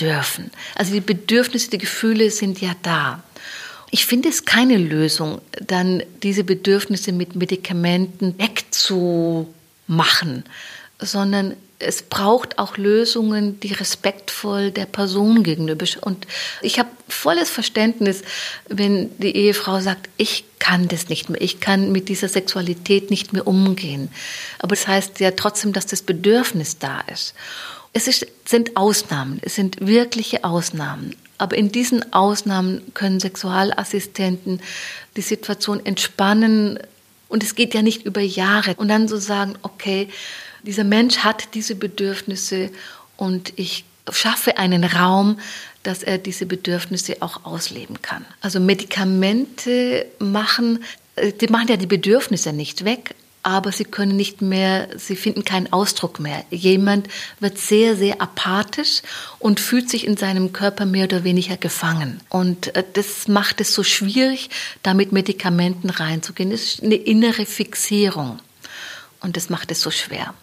dürfen. 0.00 0.50
Also 0.74 0.92
die 0.92 1.00
Bedürfnisse, 1.00 1.70
die 1.70 1.78
Gefühle 1.78 2.30
sind 2.30 2.60
ja 2.60 2.72
da. 2.82 3.22
Ich 3.90 4.06
finde 4.06 4.28
es 4.28 4.44
keine 4.44 4.76
Lösung, 4.76 5.40
dann 5.66 6.02
diese 6.22 6.44
Bedürfnisse 6.44 7.12
mit 7.12 7.34
Medikamenten 7.36 8.38
wegzumachen, 8.38 9.54
sondern 10.98 11.56
es 11.78 12.02
braucht 12.02 12.58
auch 12.58 12.76
Lösungen, 12.76 13.60
die 13.60 13.72
respektvoll 13.72 14.72
der 14.72 14.86
Person 14.86 15.44
gegenüber. 15.44 15.86
Und 16.00 16.26
ich 16.60 16.78
habe 16.78 16.88
volles 17.08 17.50
Verständnis, 17.50 18.22
wenn 18.68 19.16
die 19.18 19.36
Ehefrau 19.36 19.80
sagt, 19.80 20.08
ich 20.16 20.44
kann 20.58 20.88
das 20.88 21.08
nicht 21.08 21.30
mehr, 21.30 21.40
ich 21.40 21.60
kann 21.60 21.92
mit 21.92 22.08
dieser 22.08 22.28
Sexualität 22.28 23.10
nicht 23.10 23.32
mehr 23.32 23.46
umgehen. 23.46 24.10
Aber 24.58 24.74
das 24.74 24.88
heißt 24.88 25.20
ja 25.20 25.30
trotzdem, 25.30 25.72
dass 25.72 25.86
das 25.86 26.02
Bedürfnis 26.02 26.78
da 26.78 27.00
ist. 27.12 27.34
Es 27.92 28.08
ist, 28.08 28.26
sind 28.44 28.76
Ausnahmen, 28.76 29.38
es 29.42 29.54
sind 29.54 29.78
wirkliche 29.80 30.44
Ausnahmen. 30.44 31.14
Aber 31.38 31.56
in 31.56 31.70
diesen 31.70 32.12
Ausnahmen 32.12 32.82
können 32.94 33.20
Sexualassistenten 33.20 34.60
die 35.16 35.22
Situation 35.22 35.84
entspannen. 35.86 36.80
Und 37.28 37.44
es 37.44 37.54
geht 37.54 37.74
ja 37.74 37.82
nicht 37.82 38.04
über 38.04 38.20
Jahre. 38.20 38.74
Und 38.74 38.88
dann 38.88 39.06
so 39.06 39.16
sagen, 39.18 39.54
okay, 39.62 40.08
dieser 40.62 40.84
Mensch 40.84 41.18
hat 41.18 41.54
diese 41.54 41.74
Bedürfnisse 41.74 42.70
und 43.16 43.52
ich 43.56 43.84
schaffe 44.10 44.58
einen 44.58 44.84
Raum, 44.84 45.38
dass 45.82 46.02
er 46.02 46.18
diese 46.18 46.46
Bedürfnisse 46.46 47.16
auch 47.20 47.44
ausleben 47.44 48.02
kann. 48.02 48.24
Also 48.40 48.60
Medikamente 48.60 50.06
machen, 50.18 50.82
äh, 51.16 51.32
die 51.32 51.48
machen 51.48 51.68
ja 51.68 51.76
die 51.76 51.86
Bedürfnisse 51.86 52.52
nicht 52.52 52.84
weg, 52.84 53.14
aber 53.42 53.72
sie 53.72 53.84
können 53.84 54.16
nicht 54.16 54.42
mehr, 54.42 54.88
sie 54.98 55.16
finden 55.16 55.44
keinen 55.44 55.72
Ausdruck 55.72 56.20
mehr. 56.20 56.44
Jemand 56.50 57.08
wird 57.40 57.56
sehr, 57.56 57.96
sehr 57.96 58.20
apathisch 58.20 59.02
und 59.38 59.60
fühlt 59.60 59.88
sich 59.88 60.06
in 60.06 60.16
seinem 60.16 60.52
Körper 60.52 60.84
mehr 60.84 61.04
oder 61.04 61.24
weniger 61.24 61.56
gefangen. 61.56 62.20
Und 62.28 62.74
äh, 62.76 62.84
das 62.92 63.28
macht 63.28 63.60
es 63.60 63.72
so 63.74 63.82
schwierig, 63.82 64.50
da 64.82 64.92
mit 64.92 65.12
Medikamenten 65.12 65.90
reinzugehen. 65.90 66.52
Es 66.52 66.74
ist 66.74 66.82
eine 66.82 66.96
innere 66.96 67.46
Fixierung 67.46 68.40
und 69.20 69.36
das 69.36 69.48
macht 69.48 69.70
es 69.70 69.80
so 69.80 69.90
schwer. 69.90 70.34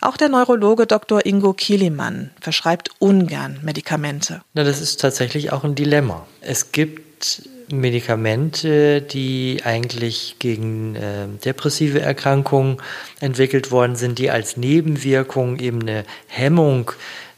Auch 0.00 0.16
der 0.16 0.28
Neurologe 0.28 0.86
Dr. 0.86 1.24
Ingo 1.24 1.52
Kielimann 1.52 2.30
verschreibt 2.40 2.90
ungern 2.98 3.58
Medikamente. 3.62 4.42
Na, 4.52 4.64
das 4.64 4.80
ist 4.80 5.00
tatsächlich 5.00 5.52
auch 5.52 5.64
ein 5.64 5.74
Dilemma. 5.74 6.26
Es 6.40 6.72
gibt 6.72 7.48
Medikamente, 7.70 9.00
die 9.00 9.62
eigentlich 9.64 10.36
gegen 10.38 10.96
äh, 10.96 11.26
depressive 11.44 12.00
Erkrankungen 12.00 12.78
entwickelt 13.20 13.70
worden 13.70 13.96
sind, 13.96 14.18
die 14.18 14.30
als 14.30 14.56
Nebenwirkung 14.56 15.58
eben 15.58 15.82
eine 15.82 16.04
Hemmung 16.26 16.92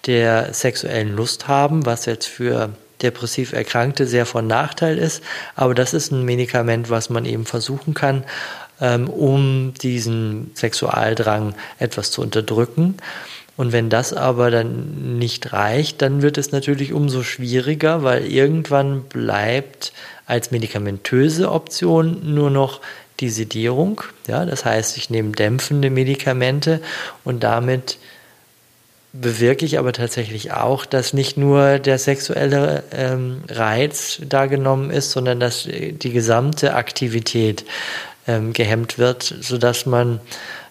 der 0.07 0.53
sexuellen 0.53 1.15
Lust 1.15 1.49
haben, 1.49 1.87
was 1.87 2.07
jetzt 2.07 2.27
für 2.27 2.71
depressiv 3.03 3.53
Erkrankte 3.53 4.07
sehr 4.07 4.27
von 4.27 4.47
Nachteil 4.47 4.99
ist. 4.99 5.23
Aber 5.55 5.75
das 5.75 5.95
ist 5.95 6.13
ein 6.13 6.25
Medikament, 6.25 6.91
was 6.91 7.11
man 7.11 7.25
eben 7.25 7.45
versuchen 7.45 7.95
kann, 7.95 8.25
um 8.79 9.75
diesen 9.75 10.51
Sexualdrang 10.55 11.55
etwas 11.79 12.11
zu 12.11 12.23
unterdrücken. 12.23 12.97
Und 13.57 13.73
wenn 13.73 13.89
das 13.89 14.13
aber 14.13 14.51
dann 14.51 15.19
nicht 15.19 15.53
reicht, 15.53 16.03
dann 16.03 16.21
wird 16.21 16.37
es 16.37 16.53
natürlich 16.53 16.93
umso 16.93 17.23
schwieriger, 17.23 18.03
weil 18.03 18.27
irgendwann 18.27 19.03
bleibt 19.05 19.93
als 20.27 20.51
medikamentöse 20.51 21.51
Option 21.51 22.35
nur 22.35 22.51
noch 22.51 22.81
die 23.21 23.31
Sedierung. 23.31 24.03
Ja, 24.27 24.45
das 24.45 24.67
heißt, 24.67 24.99
ich 24.99 25.09
nehme 25.09 25.33
dämpfende 25.33 25.89
Medikamente 25.89 26.83
und 27.25 27.45
damit 27.45 27.99
bewirke 29.21 29.65
ich 29.65 29.79
aber 29.79 29.95
tatsächlich 29.95 30.53
auch, 30.53 30.85
dass 30.85 31.15
nicht 31.15 31.39
nur 31.39 31.79
der 31.79 31.99
sexuelle 31.99 32.85
ähm, 32.93 33.43
Reiz 33.49 34.21
da 34.29 34.45
genommen 34.45 34.91
ist, 34.91 35.13
sondern 35.13 35.41
dass 35.41 35.67
die 35.67 36.11
gesamte 36.11 36.75
Aktivität 36.75 37.65
ähm, 38.27 38.53
gehemmt 38.53 38.99
wird, 38.99 39.23
sodass 39.23 39.87
man 39.87 40.21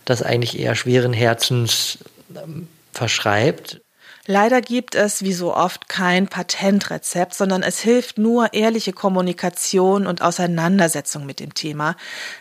das 0.05 0.21
eigentlich 0.21 0.59
eher 0.59 0.75
schweren 0.75 1.13
Herzens 1.13 1.99
ähm, 2.35 2.67
verschreibt. 2.93 3.81
Leider 4.27 4.61
gibt 4.61 4.95
es, 4.95 5.21
wie 5.21 5.33
so 5.33 5.53
oft, 5.53 5.87
kein 5.87 6.27
Patentrezept, 6.27 7.35
sondern 7.35 7.61
es 7.61 7.79
hilft 7.79 8.17
nur 8.17 8.53
ehrliche 8.53 8.91
Kommunikation 8.91 10.07
und 10.07 10.23
Auseinandersetzung 10.23 11.27
mit 11.27 11.39
dem 11.39 11.53
Thema, 11.53 11.95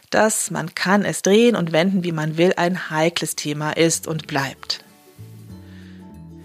das, 0.09 0.51
man 0.51 0.75
kann 0.75 1.05
es 1.05 1.21
drehen 1.21 1.57
und 1.57 1.73
wenden, 1.73 2.03
wie 2.03 2.13
man 2.13 2.39
will, 2.39 2.55
ein 2.57 2.89
heikles 2.89 3.37
Thema 3.37 3.73
ist 3.73 4.07
und 4.07 4.27
bleibt. 4.27 4.84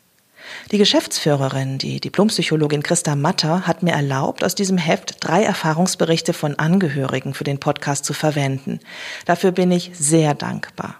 Die 0.73 0.77
Geschäftsführerin, 0.77 1.77
die 1.77 2.01
Diplompsychologin 2.01 2.83
Christa 2.83 3.15
Matter, 3.15 3.65
hat 3.65 3.81
mir 3.81 3.93
erlaubt, 3.93 4.43
aus 4.43 4.55
diesem 4.55 4.77
Heft 4.77 5.15
drei 5.21 5.41
Erfahrungsberichte 5.43 6.33
von 6.33 6.59
Angehörigen 6.59 7.33
für 7.33 7.45
den 7.45 7.61
Podcast 7.61 8.03
zu 8.03 8.11
verwenden. 8.11 8.81
Dafür 9.23 9.53
bin 9.53 9.71
ich 9.71 9.91
sehr 9.93 10.33
dankbar. 10.33 10.95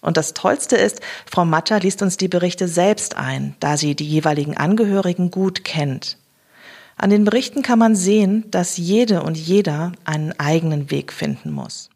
Und 0.00 0.16
das 0.16 0.32
Tollste 0.32 0.76
ist, 0.76 1.02
Frau 1.30 1.44
Matter 1.44 1.80
liest 1.80 2.00
uns 2.00 2.16
die 2.16 2.28
Berichte 2.28 2.66
selbst 2.66 3.18
ein, 3.18 3.56
da 3.60 3.76
sie 3.76 3.94
die 3.94 4.08
jeweiligen 4.08 4.56
Angehörigen 4.56 5.30
gut 5.30 5.64
kennt. 5.64 6.16
An 6.96 7.10
den 7.10 7.24
Berichten 7.24 7.62
kann 7.62 7.78
man 7.78 7.96
sehen, 7.96 8.44
dass 8.50 8.76
jede 8.76 9.22
und 9.22 9.36
jeder 9.36 9.92
einen 10.04 10.32
eigenen 10.38 10.90
Weg 10.90 11.12
finden 11.12 11.50
muss. 11.50 11.90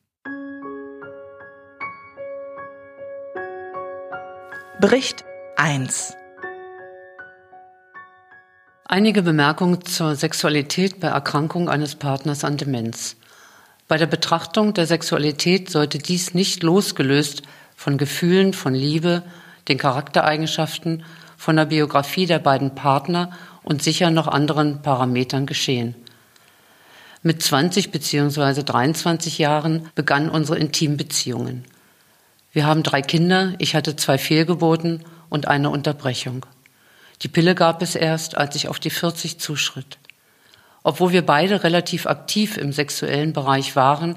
Bericht 4.80 5.24
1 5.56 6.14
Einige 8.84 9.22
Bemerkungen 9.22 9.84
zur 9.84 10.16
Sexualität 10.16 10.98
bei 10.98 11.08
Erkrankung 11.08 11.68
eines 11.68 11.94
Partners 11.94 12.42
an 12.42 12.56
Demenz. 12.56 13.16
Bei 13.86 13.98
der 13.98 14.06
Betrachtung 14.06 14.74
der 14.74 14.86
Sexualität 14.86 15.70
sollte 15.70 15.98
dies 15.98 16.34
nicht 16.34 16.62
losgelöst 16.62 17.42
von 17.76 17.98
Gefühlen, 17.98 18.52
von 18.52 18.74
Liebe, 18.74 19.22
den 19.68 19.78
Charaktereigenschaften, 19.78 21.04
von 21.36 21.56
der 21.56 21.66
Biografie 21.66 22.26
der 22.26 22.40
beiden 22.40 22.74
Partner 22.74 23.30
und 23.68 23.82
sicher 23.82 24.10
noch 24.10 24.28
anderen 24.28 24.80
Parametern 24.80 25.44
geschehen. 25.44 25.94
Mit 27.22 27.42
20 27.42 27.90
bzw. 27.90 28.62
23 28.62 29.36
Jahren 29.36 29.90
begannen 29.94 30.30
unsere 30.30 30.58
intimen 30.58 30.96
Beziehungen. 30.96 31.64
Wir 32.50 32.64
haben 32.64 32.82
drei 32.82 33.02
Kinder, 33.02 33.52
ich 33.58 33.74
hatte 33.74 33.94
zwei 33.94 34.16
Fehlgeburten 34.16 35.04
und 35.28 35.48
eine 35.48 35.68
Unterbrechung. 35.68 36.46
Die 37.20 37.28
Pille 37.28 37.54
gab 37.54 37.82
es 37.82 37.94
erst, 37.94 38.38
als 38.38 38.56
ich 38.56 38.68
auf 38.68 38.78
die 38.78 38.88
40 38.88 39.38
zuschritt. 39.38 39.98
Obwohl 40.82 41.12
wir 41.12 41.26
beide 41.26 41.62
relativ 41.62 42.06
aktiv 42.06 42.56
im 42.56 42.72
sexuellen 42.72 43.34
Bereich 43.34 43.76
waren, 43.76 44.16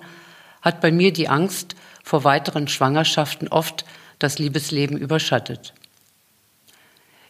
hat 0.62 0.80
bei 0.80 0.94
mir 0.94 1.12
die 1.12 1.28
Angst 1.28 1.76
vor 2.06 2.24
weiteren 2.24 2.70
Schwangerschaften 2.70 3.50
oft 3.50 3.84
das 4.18 4.40
Liebesleben 4.40 4.98
überschattet. 4.98 5.74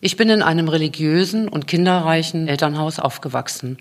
Ich 0.03 0.17
bin 0.17 0.31
in 0.31 0.41
einem 0.41 0.67
religiösen 0.67 1.47
und 1.47 1.67
kinderreichen 1.67 2.47
Elternhaus 2.47 2.97
aufgewachsen. 2.97 3.77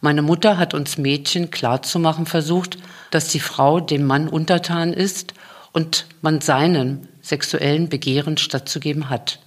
Meine 0.00 0.20
Mutter 0.20 0.58
hat 0.58 0.74
uns 0.74 0.98
Mädchen 0.98 1.52
klarzumachen 1.52 2.26
versucht, 2.26 2.78
dass 3.12 3.28
die 3.28 3.38
Frau 3.38 3.78
dem 3.78 4.04
Mann 4.04 4.26
untertan 4.26 4.92
ist 4.92 5.34
und 5.72 6.06
man 6.20 6.40
seinen 6.40 7.06
sexuellen 7.22 7.88
Begehren 7.88 8.38
stattzugeben 8.38 9.08
hat. 9.08 9.38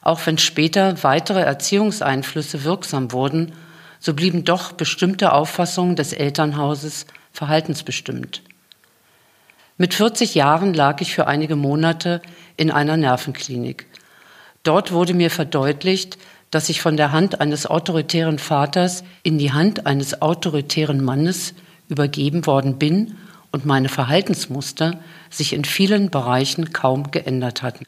Auch 0.00 0.24
wenn 0.24 0.38
später 0.38 1.02
weitere 1.04 1.42
Erziehungseinflüsse 1.42 2.64
wirksam 2.64 3.12
wurden, 3.12 3.52
so 4.00 4.14
blieben 4.14 4.44
doch 4.44 4.72
bestimmte 4.72 5.34
Auffassungen 5.34 5.94
des 5.94 6.14
Elternhauses 6.14 7.04
verhaltensbestimmt. 7.32 8.42
Mit 9.76 9.92
40 9.92 10.34
Jahren 10.34 10.72
lag 10.72 11.02
ich 11.02 11.14
für 11.14 11.26
einige 11.26 11.56
Monate 11.56 12.22
in 12.56 12.70
einer 12.70 12.96
Nervenklinik. 12.96 13.86
Dort 14.62 14.92
wurde 14.92 15.14
mir 15.14 15.30
verdeutlicht, 15.30 16.18
dass 16.50 16.68
ich 16.68 16.82
von 16.82 16.96
der 16.96 17.12
Hand 17.12 17.40
eines 17.40 17.66
autoritären 17.66 18.38
Vaters 18.38 19.02
in 19.22 19.38
die 19.38 19.52
Hand 19.52 19.86
eines 19.86 20.22
autoritären 20.22 21.02
Mannes 21.02 21.54
übergeben 21.88 22.46
worden 22.46 22.78
bin 22.78 23.16
und 23.50 23.66
meine 23.66 23.88
Verhaltensmuster 23.88 25.00
sich 25.30 25.52
in 25.52 25.64
vielen 25.64 26.10
Bereichen 26.10 26.72
kaum 26.72 27.10
geändert 27.10 27.62
hatten. 27.62 27.86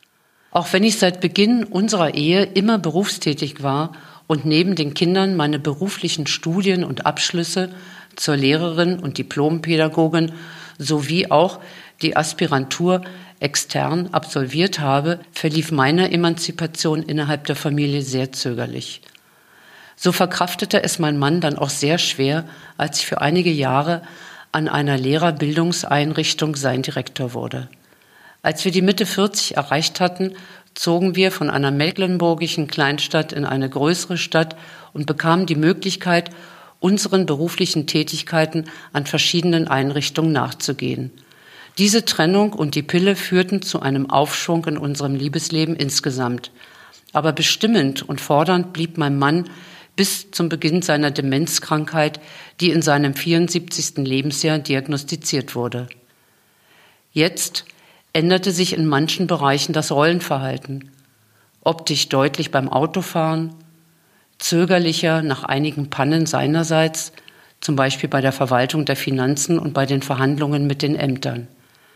Auch 0.51 0.73
wenn 0.73 0.85
ich 0.85 0.99
seit 0.99 1.21
Beginn 1.21 1.65
unserer 1.65 2.15
Ehe 2.15 2.45
immer 2.45 2.79
berufstätig 2.79 3.63
war 3.63 3.93
und 4.27 4.45
neben 4.45 4.75
den 4.77 4.95
Kindern 4.95 5.37
meine 5.37 5.59
beruflichen 5.59 6.27
Studien 6.27 6.85
und 6.85 7.07
Abschlüsse 7.07 7.71
zur 8.17 8.37
Lehrerin 8.37 8.99
und 8.99 9.19
Diplompädagogin 9.19 10.33
sowie 10.79 11.31
auch 11.31 11.61
die 12.03 12.17
Aspirantur 12.17 13.03
extern 13.45 14.09
absolviert 14.13 14.81
habe, 14.81 15.21
verlief 15.31 15.71
meine 15.71 16.11
Emanzipation 16.11 17.03
innerhalb 17.03 17.45
der 17.45 17.57
Familie 17.57 18.03
sehr 18.03 18.33
zögerlich. 18.33 19.03
So 19.97 20.13
verkraftete 20.13 20.83
es 20.83 20.99
mein 20.99 21.19
Mann 21.19 21.41
dann 21.41 21.59
auch 21.59 21.69
sehr 21.69 21.99
schwer, 21.99 22.45
als 22.79 23.01
ich 23.01 23.07
für 23.07 23.21
einige 23.21 23.51
Jahre 23.51 24.03
an 24.51 24.67
einer 24.67 24.97
Lehrerbildungseinrichtung 24.97 26.57
sein 26.57 26.83
Direktor 26.83 27.35
wurde. 27.35 27.69
Als 28.43 28.65
wir 28.65 28.73
die 28.73 28.83
Mitte 28.83 29.07
40 29.07 29.57
erreicht 29.57 30.01
hatten, 30.01 30.33
zogen 30.75 31.15
wir 31.15 31.31
von 31.31 31.51
einer 31.51 31.71
mecklenburgischen 31.71 32.67
Kleinstadt 32.67 33.33
in 33.33 33.45
eine 33.45 33.69
größere 33.69 34.19
Stadt 34.19 34.57
und 34.93 35.07
bekamen 35.07 35.47
die 35.47 35.55
Möglichkeit, 35.55 36.31
unseren 36.81 37.27
beruflichen 37.27 37.87
Tätigkeiten 37.87 38.65
an 38.93 39.07
verschiedenen 39.07 39.69
Einrichtungen 39.69 40.33
nachzugehen. 40.33 41.11
Diese 41.77 42.05
Trennung 42.05 42.53
und 42.53 42.77
die 42.77 42.83
Pille 42.83 43.17
führten 43.17 43.61
zu 43.61 43.81
einem 43.81 44.09
Aufschwung 44.09 44.65
in 44.67 44.79
unserem 44.79 45.17
Liebesleben 45.17 45.75
insgesamt. 45.75 46.53
Aber 47.13 47.33
bestimmend 47.33 48.09
und 48.09 48.21
fordernd 48.21 48.73
blieb 48.73 48.97
mein 48.97 49.19
Mann 49.19 49.51
bis 49.97 50.31
zum 50.31 50.49
Beginn 50.49 50.83
seiner 50.83 51.11
Demenzkrankheit, 51.11 52.21
die 52.61 52.71
in 52.71 52.83
seinem 52.83 53.15
74. 53.15 53.99
Lebensjahr 53.99 54.59
diagnostiziert 54.59 55.55
wurde. 55.57 55.89
Jetzt 57.13 57.65
änderte 58.13 58.53
sich 58.53 58.77
in 58.77 58.87
manchen 58.87 59.27
Bereichen 59.27 59.73
das 59.73 59.91
Rollenverhalten. 59.91 60.91
Optisch 61.63 62.09
deutlich 62.09 62.53
beim 62.53 62.69
Autofahren, 62.69 63.55
zögerlicher 64.39 65.23
nach 65.23 65.43
einigen 65.43 65.91
Pannen 65.91 66.27
seinerseits, 66.27 67.13
zum 67.61 67.75
Beispiel 67.75 68.09
bei 68.09 68.21
der 68.21 68.33
Verwaltung 68.33 68.85
der 68.85 68.97
Finanzen 68.97 69.59
und 69.59 69.75
bei 69.75 69.87
den 69.87 70.03
Verhandlungen 70.03 70.67
mit 70.67 70.83
den 70.83 70.95
Ämtern. 70.95 71.49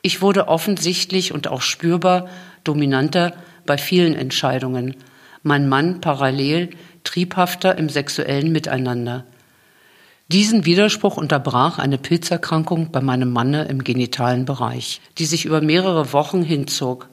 Ich 0.02 0.22
wurde 0.22 0.48
offensichtlich 0.48 1.32
und 1.32 1.48
auch 1.48 1.62
spürbar 1.62 2.28
dominanter 2.64 3.34
bei 3.66 3.78
vielen 3.78 4.14
Entscheidungen, 4.14 4.96
mein 5.42 5.68
Mann 5.68 6.00
parallel 6.00 6.70
triebhafter 7.04 7.78
im 7.78 7.88
sexuellen 7.88 8.52
Miteinander. 8.52 9.24
Diesen 10.28 10.66
Widerspruch 10.66 11.16
unterbrach 11.16 11.78
eine 11.78 11.96
Pilzerkrankung 11.96 12.92
bei 12.92 13.00
meinem 13.00 13.32
Manne 13.32 13.64
im 13.64 13.82
genitalen 13.82 14.44
Bereich, 14.44 15.00
die 15.16 15.24
sich 15.24 15.46
über 15.46 15.62
mehrere 15.62 16.12
Wochen 16.12 16.42
hinzog. 16.42 17.08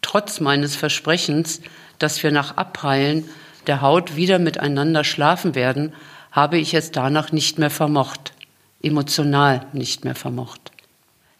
Trotz 0.00 0.38
meines 0.38 0.76
Versprechens, 0.76 1.60
dass 1.98 2.22
wir 2.22 2.30
nach 2.30 2.56
Abheilen 2.56 3.24
der 3.66 3.80
Haut 3.80 4.14
wieder 4.14 4.38
miteinander 4.38 5.02
schlafen 5.02 5.56
werden, 5.56 5.92
habe 6.30 6.58
ich 6.58 6.72
es 6.74 6.92
danach 6.92 7.32
nicht 7.32 7.58
mehr 7.58 7.70
vermocht, 7.70 8.32
emotional 8.80 9.66
nicht 9.72 10.04
mehr 10.04 10.14
vermocht. 10.14 10.70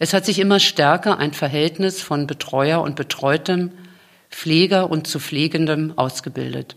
Es 0.03 0.15
hat 0.15 0.25
sich 0.25 0.39
immer 0.39 0.61
stärker 0.61 1.19
ein 1.19 1.35
Verhältnis 1.35 2.01
von 2.01 2.27
Betreuer 2.27 2.81
und 2.81 2.97
Betreutem, 2.97 3.71
Pfleger 4.31 4.91
und 4.91 5.07
zu 5.07 5.21
Pflegendem 5.21 5.93
ausgebildet. 5.97 6.75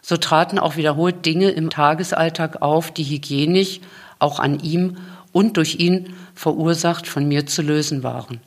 So 0.00 0.16
traten 0.16 0.58
auch 0.58 0.74
wiederholt 0.76 1.24
Dinge 1.24 1.50
im 1.50 1.70
Tagesalltag 1.70 2.60
auf, 2.60 2.90
die 2.90 3.04
hygienisch 3.04 3.78
auch 4.18 4.40
an 4.40 4.58
ihm 4.58 4.96
und 5.30 5.56
durch 5.56 5.76
ihn 5.76 6.14
verursacht 6.34 7.06
von 7.06 7.28
mir 7.28 7.46
zu 7.46 7.62
lösen 7.62 8.02
waren. 8.02 8.40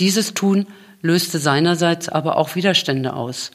Dieses 0.00 0.34
Tun 0.34 0.66
löste 1.00 1.38
seinerseits 1.38 2.08
aber 2.08 2.36
auch 2.36 2.56
Widerstände 2.56 3.14
aus, 3.14 3.52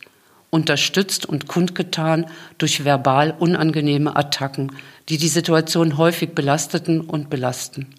unterstützt 0.49 1.25
und 1.25 1.49
kundgetan 1.49 2.27
durch 2.57 2.85
verbal 2.85 3.35
unangenehme 3.37 4.15
Attacken, 4.15 4.71
die 5.09 5.17
die 5.17 5.27
Situation 5.27 5.97
häufig 5.97 6.33
belasteten 6.33 7.01
und 7.01 7.29
belasten. 7.29 7.96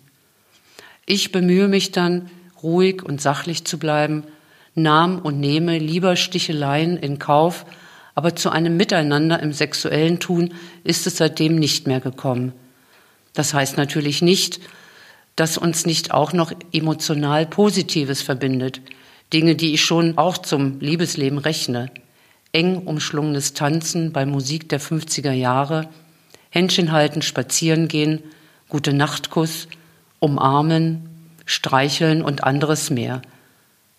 Ich 1.10 1.32
bemühe 1.32 1.68
mich 1.68 1.90
dann, 1.90 2.28
ruhig 2.62 3.02
und 3.02 3.18
sachlich 3.22 3.64
zu 3.64 3.78
bleiben, 3.78 4.24
nahm 4.74 5.20
und 5.20 5.40
nehme 5.40 5.78
lieber 5.78 6.16
Sticheleien 6.16 6.98
in 6.98 7.18
Kauf, 7.18 7.64
aber 8.14 8.36
zu 8.36 8.50
einem 8.50 8.76
Miteinander 8.76 9.42
im 9.42 9.54
sexuellen 9.54 10.20
Tun 10.20 10.52
ist 10.84 11.06
es 11.06 11.16
seitdem 11.16 11.56
nicht 11.56 11.86
mehr 11.86 12.00
gekommen. 12.00 12.52
Das 13.32 13.54
heißt 13.54 13.78
natürlich 13.78 14.20
nicht, 14.20 14.60
dass 15.34 15.56
uns 15.56 15.86
nicht 15.86 16.12
auch 16.12 16.34
noch 16.34 16.52
emotional 16.72 17.46
Positives 17.46 18.20
verbindet. 18.20 18.82
Dinge, 19.32 19.56
die 19.56 19.72
ich 19.72 19.82
schon 19.82 20.18
auch 20.18 20.36
zum 20.36 20.78
Liebesleben 20.78 21.38
rechne. 21.38 21.90
Eng 22.52 22.82
umschlungenes 22.82 23.54
Tanzen 23.54 24.12
bei 24.12 24.26
Musik 24.26 24.68
der 24.68 24.80
50er 24.82 25.32
Jahre, 25.32 25.88
Händchen 26.50 26.92
halten, 26.92 27.22
spazieren 27.22 27.88
gehen, 27.88 28.22
gute 28.68 28.92
Nachtkuss, 28.92 29.68
umarmen, 30.20 31.08
streicheln 31.44 32.22
und 32.22 32.44
anderes 32.44 32.90
mehr. 32.90 33.22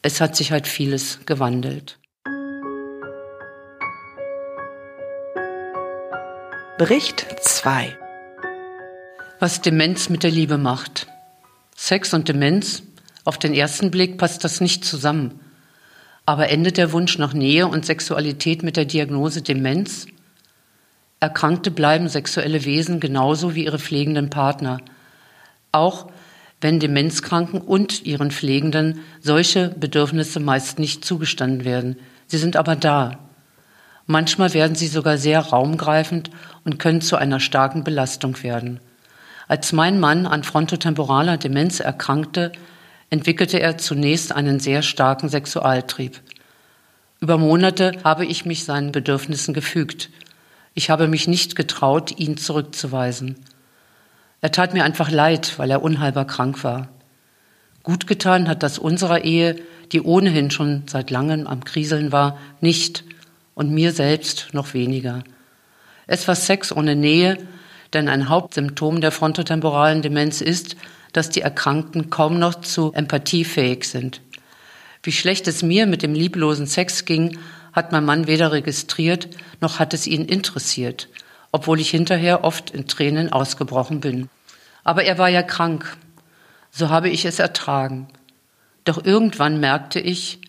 Es 0.01 0.21
hat 0.21 0.35
sich 0.35 0.51
halt 0.51 0.67
vieles 0.67 1.19
gewandelt. 1.25 1.97
Bericht 6.77 7.25
2 7.41 7.97
Was 9.39 9.61
Demenz 9.61 10.09
mit 10.09 10.23
der 10.23 10.31
Liebe 10.31 10.57
macht. 10.57 11.07
Sex 11.75 12.13
und 12.13 12.29
Demenz, 12.29 12.83
auf 13.25 13.37
den 13.37 13.53
ersten 13.53 13.91
Blick 13.91 14.17
passt 14.17 14.43
das 14.43 14.61
nicht 14.61 14.85
zusammen. 14.85 15.39
Aber 16.25 16.49
endet 16.49 16.77
der 16.77 16.93
Wunsch 16.93 17.17
nach 17.17 17.33
Nähe 17.33 17.67
und 17.67 17.85
Sexualität 17.85 18.63
mit 18.63 18.77
der 18.77 18.85
Diagnose 18.85 19.41
Demenz? 19.41 20.07
Erkrankte 21.19 21.69
bleiben 21.69 22.07
sexuelle 22.07 22.63
Wesen 22.63 22.99
genauso 22.99 23.55
wie 23.55 23.65
ihre 23.65 23.79
pflegenden 23.79 24.29
Partner. 24.29 24.79
Auch 25.71 26.07
wenn 26.61 26.79
Demenzkranken 26.79 27.61
und 27.61 28.05
ihren 28.05 28.31
Pflegenden 28.31 29.01
solche 29.21 29.69
Bedürfnisse 29.69 30.39
meist 30.39 30.79
nicht 30.79 31.05
zugestanden 31.05 31.63
werden. 31.63 31.95
Sie 32.27 32.37
sind 32.37 32.55
aber 32.55 32.75
da. 32.75 33.19
Manchmal 34.05 34.53
werden 34.53 34.75
sie 34.75 34.87
sogar 34.87 35.17
sehr 35.17 35.39
raumgreifend 35.39 36.31
und 36.65 36.79
können 36.79 37.01
zu 37.01 37.15
einer 37.15 37.39
starken 37.39 37.83
Belastung 37.83 38.41
werden. 38.43 38.79
Als 39.47 39.71
mein 39.71 39.99
Mann 39.99 40.25
an 40.25 40.43
frontotemporaler 40.43 41.37
Demenz 41.37 41.79
erkrankte, 41.79 42.51
entwickelte 43.09 43.59
er 43.59 43.77
zunächst 43.77 44.31
einen 44.31 44.59
sehr 44.59 44.81
starken 44.81 45.29
Sexualtrieb. 45.29 46.19
Über 47.19 47.37
Monate 47.37 47.93
habe 48.03 48.25
ich 48.25 48.45
mich 48.45 48.65
seinen 48.65 48.91
Bedürfnissen 48.91 49.53
gefügt. 49.53 50.09
Ich 50.73 50.89
habe 50.89 51.07
mich 51.07 51.27
nicht 51.27 51.55
getraut, 51.55 52.17
ihn 52.17 52.37
zurückzuweisen. 52.37 53.37
Er 54.41 54.51
tat 54.51 54.73
mir 54.73 54.83
einfach 54.83 55.11
leid, 55.11 55.57
weil 55.57 55.71
er 55.71 55.81
unheilbar 55.81 56.25
krank 56.25 56.63
war. 56.63 56.89
Gut 57.83 58.07
getan 58.07 58.47
hat 58.47 58.63
das 58.63 58.79
unserer 58.79 59.23
Ehe, 59.23 59.55
die 59.91 60.01
ohnehin 60.01 60.51
schon 60.51 60.83
seit 60.87 61.09
langem 61.09 61.47
am 61.47 61.63
Kriseln 61.63 62.11
war, 62.11 62.37
nicht 62.61 63.03
und 63.53 63.71
mir 63.71 63.91
selbst 63.91 64.49
noch 64.53 64.73
weniger. 64.73 65.23
Es 66.07 66.27
war 66.27 66.35
Sex 66.35 66.71
ohne 66.71 66.95
Nähe, 66.95 67.37
denn 67.93 68.07
ein 68.07 68.29
Hauptsymptom 68.29 69.01
der 69.01 69.11
frontotemporalen 69.11 70.01
Demenz 70.01 70.41
ist, 70.41 70.75
dass 71.13 71.29
die 71.29 71.41
Erkrankten 71.41 72.09
kaum 72.09 72.39
noch 72.39 72.61
zu 72.61 72.93
Empathie 72.93 73.43
fähig 73.43 73.85
sind. 73.85 74.21
Wie 75.01 75.11
schlecht 75.11 75.47
es 75.47 75.63
mir 75.63 75.87
mit 75.87 76.03
dem 76.03 76.13
lieblosen 76.13 76.67
Sex 76.67 77.05
ging, 77.05 77.39
hat 77.73 77.91
mein 77.91 78.05
Mann 78.05 78.27
weder 78.27 78.51
registriert, 78.51 79.29
noch 79.61 79.79
hat 79.79 79.93
es 79.93 80.07
ihn 80.07 80.25
interessiert, 80.25 81.09
obwohl 81.51 81.79
ich 81.79 81.89
hinterher 81.89 82.43
oft 82.43 82.71
in 82.71 82.87
Tränen 82.87 83.31
ausgebrochen 83.31 83.99
bin. 83.99 84.29
Aber 84.83 85.03
er 85.03 85.17
war 85.17 85.29
ja 85.29 85.43
krank, 85.43 85.97
so 86.71 86.89
habe 86.89 87.09
ich 87.09 87.25
es 87.25 87.39
ertragen. 87.39 88.07
Doch 88.85 89.03
irgendwann 89.03 89.59
merkte 89.59 89.99
ich, 89.99 90.39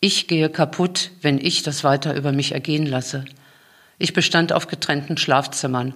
ich 0.00 0.26
gehe 0.28 0.50
kaputt, 0.50 1.10
wenn 1.22 1.38
ich 1.38 1.62
das 1.62 1.84
weiter 1.84 2.14
über 2.14 2.32
mich 2.32 2.52
ergehen 2.52 2.86
lasse. 2.86 3.24
Ich 3.98 4.12
bestand 4.12 4.52
auf 4.52 4.66
getrennten 4.66 5.16
Schlafzimmern 5.16 5.94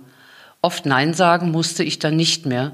Oft 0.61 0.87
Nein 0.87 1.15
sagen 1.15 1.51
musste 1.51 1.85
ich 1.85 1.99
dann 1.99 2.17
nicht 2.17 2.45
mehr, 2.45 2.73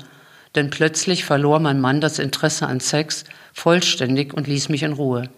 denn 0.55 0.71
plötzlich 0.71 1.25
verlor 1.25 1.61
mein 1.61 1.81
Mann 1.81 2.01
das 2.01 2.19
Interesse 2.19 2.67
an 2.67 2.81
Sex 2.81 3.25
vollständig 3.53 4.33
und 4.33 4.47
ließ 4.47 4.71
mich 4.71 4.83
in 4.83 4.95
Ruhe. 4.95 5.29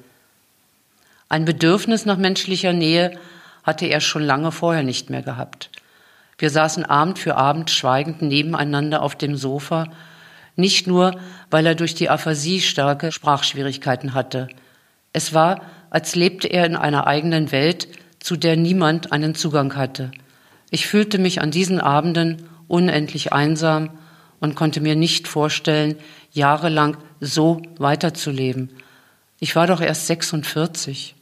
Ein 1.28 1.44
Bedürfnis 1.44 2.06
nach 2.06 2.18
menschlicher 2.18 2.72
Nähe 2.72 3.18
hatte 3.64 3.86
er 3.86 4.00
schon 4.00 4.22
lange 4.22 4.52
vorher 4.52 4.84
nicht 4.84 5.10
mehr 5.10 5.22
gehabt. 5.22 5.70
Wir 6.38 6.50
saßen 6.50 6.84
Abend 6.84 7.18
für 7.18 7.36
Abend 7.36 7.70
schweigend 7.70 8.22
nebeneinander 8.22 9.02
auf 9.02 9.16
dem 9.16 9.36
Sofa, 9.36 9.88
nicht 10.54 10.86
nur, 10.86 11.18
weil 11.50 11.66
er 11.66 11.74
durch 11.74 11.94
die 11.94 12.08
Aphasie 12.08 12.60
starke 12.60 13.12
Sprachschwierigkeiten 13.12 14.14
hatte. 14.14 14.48
Es 15.12 15.32
war, 15.34 15.62
als 15.90 16.14
lebte 16.14 16.48
er 16.48 16.66
in 16.66 16.76
einer 16.76 17.06
eigenen 17.06 17.52
Welt, 17.52 17.88
zu 18.18 18.36
der 18.36 18.56
niemand 18.56 19.12
einen 19.12 19.34
Zugang 19.34 19.76
hatte. 19.76 20.10
Ich 20.70 20.86
fühlte 20.86 21.18
mich 21.18 21.40
an 21.40 21.50
diesen 21.50 21.80
Abenden 21.80 22.48
unendlich 22.68 23.32
einsam 23.32 23.90
und 24.40 24.56
konnte 24.56 24.80
mir 24.80 24.96
nicht 24.96 25.28
vorstellen, 25.28 25.96
jahrelang 26.32 26.96
so 27.20 27.62
weiterzuleben. 27.78 28.70
Ich 29.40 29.56
war 29.56 29.66
doch 29.66 29.80
erst 29.80 30.06
46. 30.06 31.15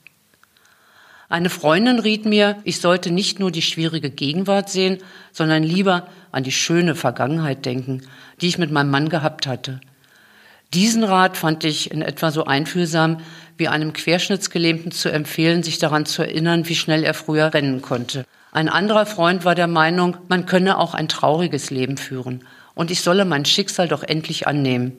Eine 1.34 1.50
Freundin 1.50 1.98
riet 1.98 2.26
mir, 2.26 2.58
ich 2.62 2.80
sollte 2.80 3.10
nicht 3.10 3.40
nur 3.40 3.50
die 3.50 3.60
schwierige 3.60 4.08
Gegenwart 4.08 4.70
sehen, 4.70 4.98
sondern 5.32 5.64
lieber 5.64 6.06
an 6.30 6.44
die 6.44 6.52
schöne 6.52 6.94
Vergangenheit 6.94 7.66
denken, 7.66 8.02
die 8.40 8.46
ich 8.46 8.56
mit 8.56 8.70
meinem 8.70 8.92
Mann 8.92 9.08
gehabt 9.08 9.48
hatte. 9.48 9.80
Diesen 10.74 11.02
Rat 11.02 11.36
fand 11.36 11.64
ich 11.64 11.90
in 11.90 12.02
etwa 12.02 12.30
so 12.30 12.44
einfühlsam, 12.44 13.16
wie 13.56 13.66
einem 13.66 13.92
Querschnittsgelähmten 13.92 14.92
zu 14.92 15.10
empfehlen, 15.10 15.64
sich 15.64 15.78
daran 15.78 16.06
zu 16.06 16.22
erinnern, 16.22 16.68
wie 16.68 16.76
schnell 16.76 17.02
er 17.02 17.14
früher 17.14 17.52
rennen 17.52 17.82
konnte. 17.82 18.24
Ein 18.52 18.68
anderer 18.68 19.04
Freund 19.04 19.44
war 19.44 19.56
der 19.56 19.66
Meinung, 19.66 20.16
man 20.28 20.46
könne 20.46 20.78
auch 20.78 20.94
ein 20.94 21.08
trauriges 21.08 21.70
Leben 21.70 21.96
führen 21.96 22.44
und 22.76 22.92
ich 22.92 23.00
solle 23.00 23.24
mein 23.24 23.44
Schicksal 23.44 23.88
doch 23.88 24.04
endlich 24.04 24.46
annehmen. 24.46 24.92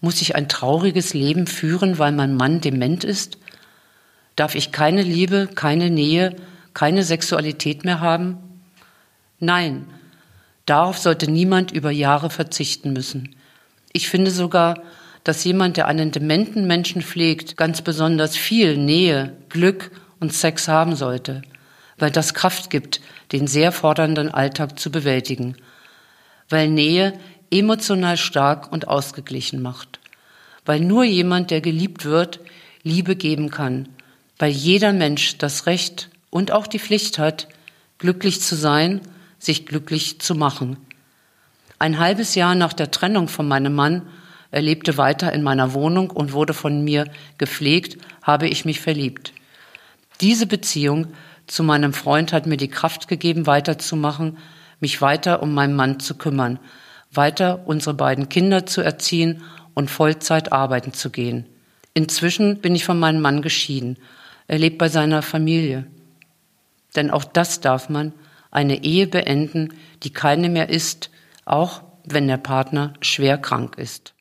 Muss 0.00 0.22
ich 0.22 0.34
ein 0.34 0.48
trauriges 0.48 1.14
Leben 1.14 1.46
führen, 1.46 2.00
weil 2.00 2.10
mein 2.10 2.34
Mann 2.34 2.60
dement 2.60 3.04
ist? 3.04 3.38
Darf 4.36 4.54
ich 4.54 4.72
keine 4.72 5.02
Liebe, 5.02 5.48
keine 5.54 5.90
Nähe, 5.90 6.36
keine 6.74 7.02
Sexualität 7.02 7.84
mehr 7.84 8.00
haben? 8.00 8.38
Nein, 9.38 9.86
darauf 10.66 10.98
sollte 10.98 11.30
niemand 11.30 11.72
über 11.72 11.90
Jahre 11.90 12.30
verzichten 12.30 12.92
müssen. 12.92 13.34
Ich 13.92 14.08
finde 14.08 14.30
sogar, 14.30 14.82
dass 15.24 15.44
jemand, 15.44 15.76
der 15.76 15.86
einen 15.86 16.12
dementen 16.12 16.66
Menschen 16.66 17.02
pflegt, 17.02 17.56
ganz 17.56 17.82
besonders 17.82 18.36
viel 18.36 18.76
Nähe, 18.76 19.36
Glück 19.48 19.90
und 20.20 20.32
Sex 20.32 20.68
haben 20.68 20.96
sollte 20.96 21.42
weil 22.00 22.10
das 22.10 22.34
Kraft 22.34 22.70
gibt, 22.70 23.00
den 23.32 23.46
sehr 23.46 23.70
fordernden 23.70 24.30
Alltag 24.30 24.78
zu 24.78 24.90
bewältigen, 24.90 25.56
weil 26.48 26.68
Nähe 26.68 27.12
emotional 27.50 28.16
stark 28.16 28.72
und 28.72 28.88
ausgeglichen 28.88 29.62
macht, 29.62 30.00
weil 30.64 30.80
nur 30.80 31.04
jemand, 31.04 31.50
der 31.50 31.60
geliebt 31.60 32.04
wird, 32.04 32.40
Liebe 32.82 33.14
geben 33.14 33.50
kann, 33.50 33.88
weil 34.40 34.50
jeder 34.50 34.94
Mensch 34.94 35.36
das 35.36 35.66
Recht 35.66 36.08
und 36.30 36.50
auch 36.50 36.66
die 36.66 36.78
Pflicht 36.78 37.18
hat, 37.18 37.46
glücklich 37.98 38.40
zu 38.40 38.56
sein, 38.56 39.02
sich 39.38 39.66
glücklich 39.66 40.18
zu 40.18 40.34
machen. 40.34 40.78
Ein 41.78 41.98
halbes 41.98 42.34
Jahr 42.34 42.54
nach 42.54 42.72
der 42.72 42.90
Trennung 42.90 43.28
von 43.28 43.46
meinem 43.46 43.74
Mann, 43.74 44.02
er 44.50 44.62
lebte 44.62 44.96
weiter 44.96 45.30
in 45.32 45.42
meiner 45.42 45.74
Wohnung 45.74 46.10
und 46.10 46.32
wurde 46.32 46.54
von 46.54 46.82
mir 46.82 47.04
gepflegt, 47.36 47.98
habe 48.22 48.48
ich 48.48 48.64
mich 48.64 48.80
verliebt. 48.80 49.34
Diese 50.22 50.46
Beziehung 50.46 51.08
zu 51.46 51.62
meinem 51.62 51.92
Freund 51.92 52.32
hat 52.32 52.46
mir 52.46 52.56
die 52.56 52.68
Kraft 52.68 53.08
gegeben, 53.08 53.46
weiterzumachen, 53.46 54.38
mich 54.80 55.02
weiter 55.02 55.42
um 55.42 55.52
meinen 55.52 55.76
Mann 55.76 56.00
zu 56.00 56.14
kümmern, 56.14 56.58
weiter 57.12 57.64
unsere 57.66 57.94
beiden 57.94 58.30
Kinder 58.30 58.64
zu 58.64 58.80
erziehen 58.80 59.42
und 59.74 59.90
Vollzeit 59.90 60.50
arbeiten 60.50 60.94
zu 60.94 61.10
gehen. 61.10 61.44
Inzwischen 61.92 62.62
bin 62.62 62.74
ich 62.74 62.86
von 62.86 62.98
meinem 62.98 63.20
Mann 63.20 63.42
geschieden. 63.42 63.98
Er 64.50 64.58
lebt 64.58 64.78
bei 64.78 64.88
seiner 64.88 65.22
Familie. 65.22 65.86
Denn 66.96 67.12
auch 67.12 67.22
das 67.22 67.60
darf 67.60 67.88
man, 67.88 68.12
eine 68.50 68.82
Ehe 68.82 69.06
beenden, 69.06 69.74
die 70.02 70.12
keine 70.12 70.48
mehr 70.48 70.70
ist, 70.70 71.10
auch 71.44 71.82
wenn 72.02 72.26
der 72.26 72.36
Partner 72.36 72.94
schwer 73.00 73.38
krank 73.38 73.78
ist. 73.78 74.12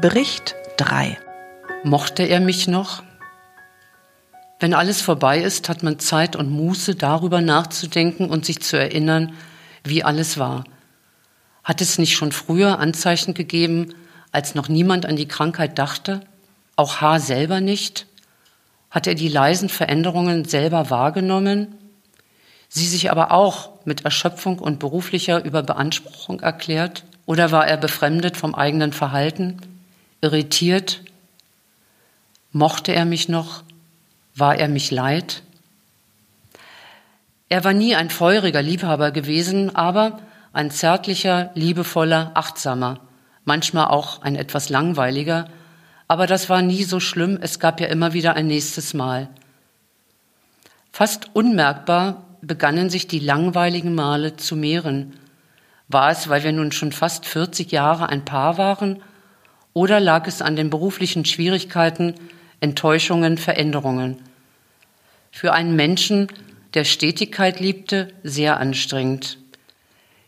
Bericht 0.00 0.54
3 0.78 1.18
Mochte 1.84 2.22
er 2.22 2.40
mich 2.40 2.66
noch? 2.66 3.02
Wenn 4.58 4.72
alles 4.72 5.02
vorbei 5.02 5.42
ist, 5.42 5.68
hat 5.68 5.82
man 5.82 5.98
Zeit 5.98 6.34
und 6.34 6.50
Muße, 6.50 6.94
darüber 6.94 7.42
nachzudenken 7.42 8.30
und 8.30 8.46
sich 8.46 8.62
zu 8.62 8.78
erinnern, 8.78 9.34
wie 9.84 10.02
alles 10.02 10.38
war. 10.38 10.64
Hat 11.62 11.82
es 11.82 11.98
nicht 11.98 12.14
schon 12.14 12.32
früher 12.32 12.78
Anzeichen 12.78 13.34
gegeben, 13.34 13.94
als 14.32 14.54
noch 14.54 14.68
niemand 14.68 15.06
an 15.06 15.16
die 15.16 15.28
Krankheit 15.28 15.78
dachte? 15.78 16.22
Auch 16.76 17.00
H. 17.00 17.20
selber 17.20 17.60
nicht? 17.60 18.06
Hat 18.90 19.06
er 19.06 19.14
die 19.14 19.28
leisen 19.28 19.68
Veränderungen 19.68 20.44
selber 20.44 20.90
wahrgenommen? 20.90 21.74
Sie 22.68 22.86
sich 22.86 23.10
aber 23.10 23.30
auch 23.30 23.70
mit 23.84 24.04
Erschöpfung 24.04 24.58
und 24.58 24.78
beruflicher 24.78 25.44
Überbeanspruchung 25.44 26.40
erklärt? 26.40 27.04
Oder 27.26 27.52
war 27.52 27.66
er 27.66 27.76
befremdet 27.76 28.36
vom 28.36 28.54
eigenen 28.54 28.92
Verhalten, 28.92 29.58
irritiert, 30.20 31.02
Mochte 32.54 32.94
er 32.94 33.06
mich 33.06 33.30
noch? 33.30 33.62
War 34.34 34.56
er 34.56 34.68
mich 34.68 34.90
leid? 34.90 35.42
Er 37.48 37.64
war 37.64 37.72
nie 37.72 37.94
ein 37.94 38.10
feuriger 38.10 38.60
Liebhaber 38.60 39.10
gewesen, 39.10 39.74
aber 39.74 40.20
ein 40.52 40.70
zärtlicher, 40.70 41.50
liebevoller, 41.54 42.32
achtsamer, 42.34 43.00
manchmal 43.44 43.86
auch 43.86 44.22
ein 44.22 44.36
etwas 44.36 44.68
langweiliger, 44.68 45.48
aber 46.08 46.26
das 46.26 46.48
war 46.48 46.62
nie 46.62 46.84
so 46.84 47.00
schlimm, 47.00 47.38
es 47.40 47.58
gab 47.58 47.80
ja 47.80 47.86
immer 47.86 48.12
wieder 48.12 48.34
ein 48.34 48.46
nächstes 48.46 48.94
Mal. 48.94 49.28
Fast 50.92 51.30
unmerkbar 51.34 52.24
begannen 52.42 52.90
sich 52.90 53.06
die 53.06 53.18
langweiligen 53.18 53.94
Male 53.94 54.36
zu 54.36 54.56
mehren. 54.56 55.18
War 55.88 56.10
es, 56.10 56.28
weil 56.28 56.44
wir 56.44 56.52
nun 56.52 56.72
schon 56.72 56.92
fast 56.92 57.24
40 57.24 57.72
Jahre 57.72 58.08
ein 58.08 58.24
Paar 58.24 58.58
waren, 58.58 59.02
oder 59.74 60.00
lag 60.00 60.26
es 60.26 60.42
an 60.42 60.54
den 60.54 60.68
beruflichen 60.68 61.24
Schwierigkeiten, 61.24 62.14
Enttäuschungen, 62.60 63.38
Veränderungen? 63.38 64.18
Für 65.30 65.54
einen 65.54 65.74
Menschen, 65.74 66.28
der 66.74 66.84
Stetigkeit 66.84 67.58
liebte, 67.58 68.12
sehr 68.22 68.58
anstrengend. 68.58 69.38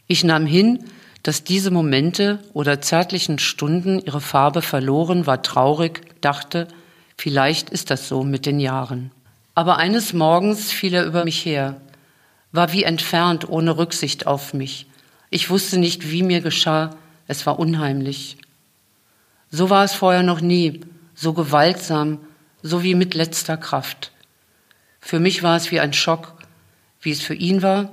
Ich 0.07 0.25
nahm 0.25 0.47
hin, 0.47 0.85
dass 1.25 1.43
diese 1.43 1.71
Momente 1.71 2.39
oder 2.53 2.83
zärtlichen 2.83 3.39
Stunden 3.39 3.99
ihre 3.99 4.21
Farbe 4.21 4.61
verloren, 4.61 5.27
war 5.27 5.43
traurig, 5.43 6.03
dachte, 6.21 6.69
vielleicht 7.17 7.71
ist 7.71 7.91
das 7.91 8.09
so 8.09 8.23
mit 8.23 8.45
den 8.47 8.61
Jahren. 8.61 9.11
Aber 9.55 9.79
eines 9.79 10.13
Morgens 10.13 10.71
fiel 10.71 10.93
er 10.95 11.07
über 11.07 11.25
mich 11.25 11.45
her, 11.47 11.81
war 12.53 12.73
wie 12.73 12.85
entfernt, 12.85 13.49
ohne 13.49 13.79
Rücksicht 13.79 14.27
auf 14.27 14.53
mich. 14.53 14.87
Ich 15.31 15.49
wusste 15.49 15.79
nicht, 15.79 16.11
wie 16.11 16.23
mir 16.23 16.43
geschah, 16.43 16.95
es 17.27 17.47
war 17.47 17.59
unheimlich. 17.59 18.37
So 19.51 19.71
war 19.71 19.83
es 19.83 19.95
vorher 19.95 20.23
noch 20.23 20.43
nie, 20.43 20.83
so 21.15 21.33
gewaltsam, 21.33 22.19
so 22.63 22.83
wie 22.83 22.95
mit 22.95 23.15
letzter 23.15 23.57
Kraft. 23.57 24.13
Für 25.01 25.21
mich 25.21 25.43
war 25.43 25.57
es 25.57 25.71
wie 25.71 25.81
ein 25.81 25.95
Schock. 25.95 26.35
Wie 27.01 27.13
es 27.13 27.23
für 27.23 27.35
ihn 27.35 27.63
war, 27.63 27.91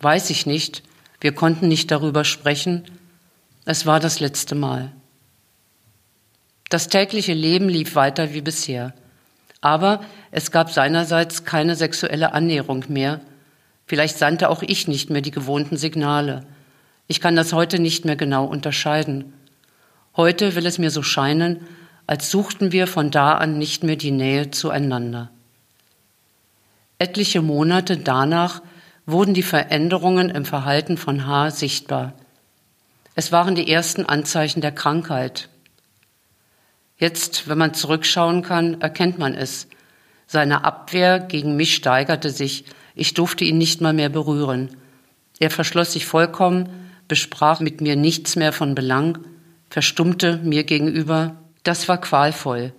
weiß 0.00 0.30
ich 0.30 0.46
nicht, 0.46 0.82
wir 1.22 1.32
konnten 1.32 1.68
nicht 1.68 1.92
darüber 1.92 2.24
sprechen. 2.24 2.82
Es 3.64 3.86
war 3.86 4.00
das 4.00 4.18
letzte 4.18 4.56
Mal. 4.56 4.90
Das 6.68 6.88
tägliche 6.88 7.32
Leben 7.32 7.68
lief 7.68 7.94
weiter 7.94 8.34
wie 8.34 8.40
bisher. 8.40 8.92
Aber 9.60 10.04
es 10.32 10.50
gab 10.50 10.72
seinerseits 10.72 11.44
keine 11.44 11.76
sexuelle 11.76 12.32
Annäherung 12.32 12.86
mehr. 12.88 13.20
Vielleicht 13.86 14.18
sandte 14.18 14.50
auch 14.50 14.62
ich 14.62 14.88
nicht 14.88 15.10
mehr 15.10 15.22
die 15.22 15.30
gewohnten 15.30 15.76
Signale. 15.76 16.44
Ich 17.06 17.20
kann 17.20 17.36
das 17.36 17.52
heute 17.52 17.78
nicht 17.78 18.04
mehr 18.04 18.16
genau 18.16 18.44
unterscheiden. 18.44 19.32
Heute 20.16 20.56
will 20.56 20.66
es 20.66 20.78
mir 20.78 20.90
so 20.90 21.04
scheinen, 21.04 21.60
als 22.08 22.32
suchten 22.32 22.72
wir 22.72 22.88
von 22.88 23.12
da 23.12 23.34
an 23.34 23.58
nicht 23.58 23.84
mehr 23.84 23.96
die 23.96 24.10
Nähe 24.10 24.50
zueinander. 24.50 25.30
Etliche 26.98 27.42
Monate 27.42 27.96
danach 27.96 28.60
wurden 29.06 29.34
die 29.34 29.42
Veränderungen 29.42 30.30
im 30.30 30.44
Verhalten 30.44 30.96
von 30.96 31.26
H. 31.26 31.50
sichtbar. 31.50 32.14
Es 33.14 33.32
waren 33.32 33.54
die 33.54 33.70
ersten 33.70 34.06
Anzeichen 34.06 34.60
der 34.60 34.72
Krankheit. 34.72 35.48
Jetzt, 36.96 37.48
wenn 37.48 37.58
man 37.58 37.74
zurückschauen 37.74 38.42
kann, 38.42 38.80
erkennt 38.80 39.18
man 39.18 39.34
es. 39.34 39.66
Seine 40.26 40.64
Abwehr 40.64 41.18
gegen 41.18 41.56
mich 41.56 41.74
steigerte 41.74 42.30
sich. 42.30 42.64
Ich 42.94 43.12
durfte 43.14 43.44
ihn 43.44 43.58
nicht 43.58 43.80
mal 43.80 43.92
mehr 43.92 44.08
berühren. 44.08 44.76
Er 45.38 45.50
verschloss 45.50 45.92
sich 45.92 46.06
vollkommen, 46.06 46.68
besprach 47.08 47.60
mit 47.60 47.80
mir 47.80 47.96
nichts 47.96 48.36
mehr 48.36 48.52
von 48.52 48.74
Belang, 48.74 49.18
verstummte 49.68 50.38
mir 50.38 50.64
gegenüber. 50.64 51.36
Das 51.64 51.88
war 51.88 52.00
qualvoll. 52.00 52.72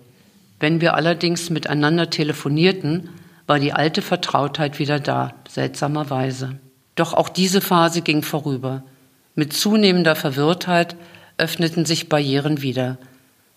Wenn 0.58 0.80
wir 0.80 0.94
allerdings 0.94 1.50
miteinander 1.50 2.10
telefonierten, 2.10 3.10
war 3.46 3.58
die 3.58 3.72
alte 3.72 4.02
Vertrautheit 4.02 4.78
wieder 4.78 5.00
da, 5.00 5.34
seltsamerweise. 5.48 6.58
Doch 6.94 7.12
auch 7.12 7.28
diese 7.28 7.60
Phase 7.60 8.02
ging 8.02 8.22
vorüber. 8.22 8.82
Mit 9.34 9.52
zunehmender 9.52 10.14
Verwirrtheit 10.14 10.96
öffneten 11.38 11.84
sich 11.84 12.08
Barrieren 12.08 12.62
wieder. 12.62 12.98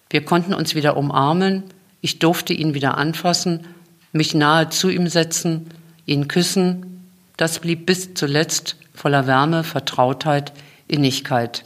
Wir 0.10 0.26
konnten 0.26 0.54
uns 0.54 0.76
wieder 0.76 0.98
umarmen, 0.98 1.64
ich 2.02 2.20
durfte 2.20 2.54
ihn 2.54 2.74
wieder 2.74 2.98
anfassen, 2.98 3.68
mich 4.12 4.34
nahe 4.34 4.70
zu 4.70 4.90
ihm 4.90 5.08
setzen, 5.08 5.70
ihn 6.06 6.28
küssen. 6.28 7.04
Das 7.38 7.60
blieb 7.60 7.86
bis 7.86 8.14
zuletzt 8.14 8.78
voller 8.94 9.28
Wärme, 9.28 9.64
Vertrautheit, 9.64 10.54
Innigkeit. 10.88 11.66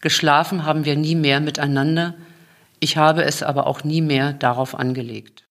Geschlafen 0.00 0.64
haben 0.64 0.84
wir 0.86 0.96
nie 0.96 1.14
mehr 1.14 1.40
miteinander, 1.40 2.14
ich 2.78 2.96
habe 2.96 3.24
es 3.24 3.42
aber 3.42 3.66
auch 3.66 3.84
nie 3.84 4.00
mehr 4.00 4.32
darauf 4.32 4.74
angelegt. 4.74 5.42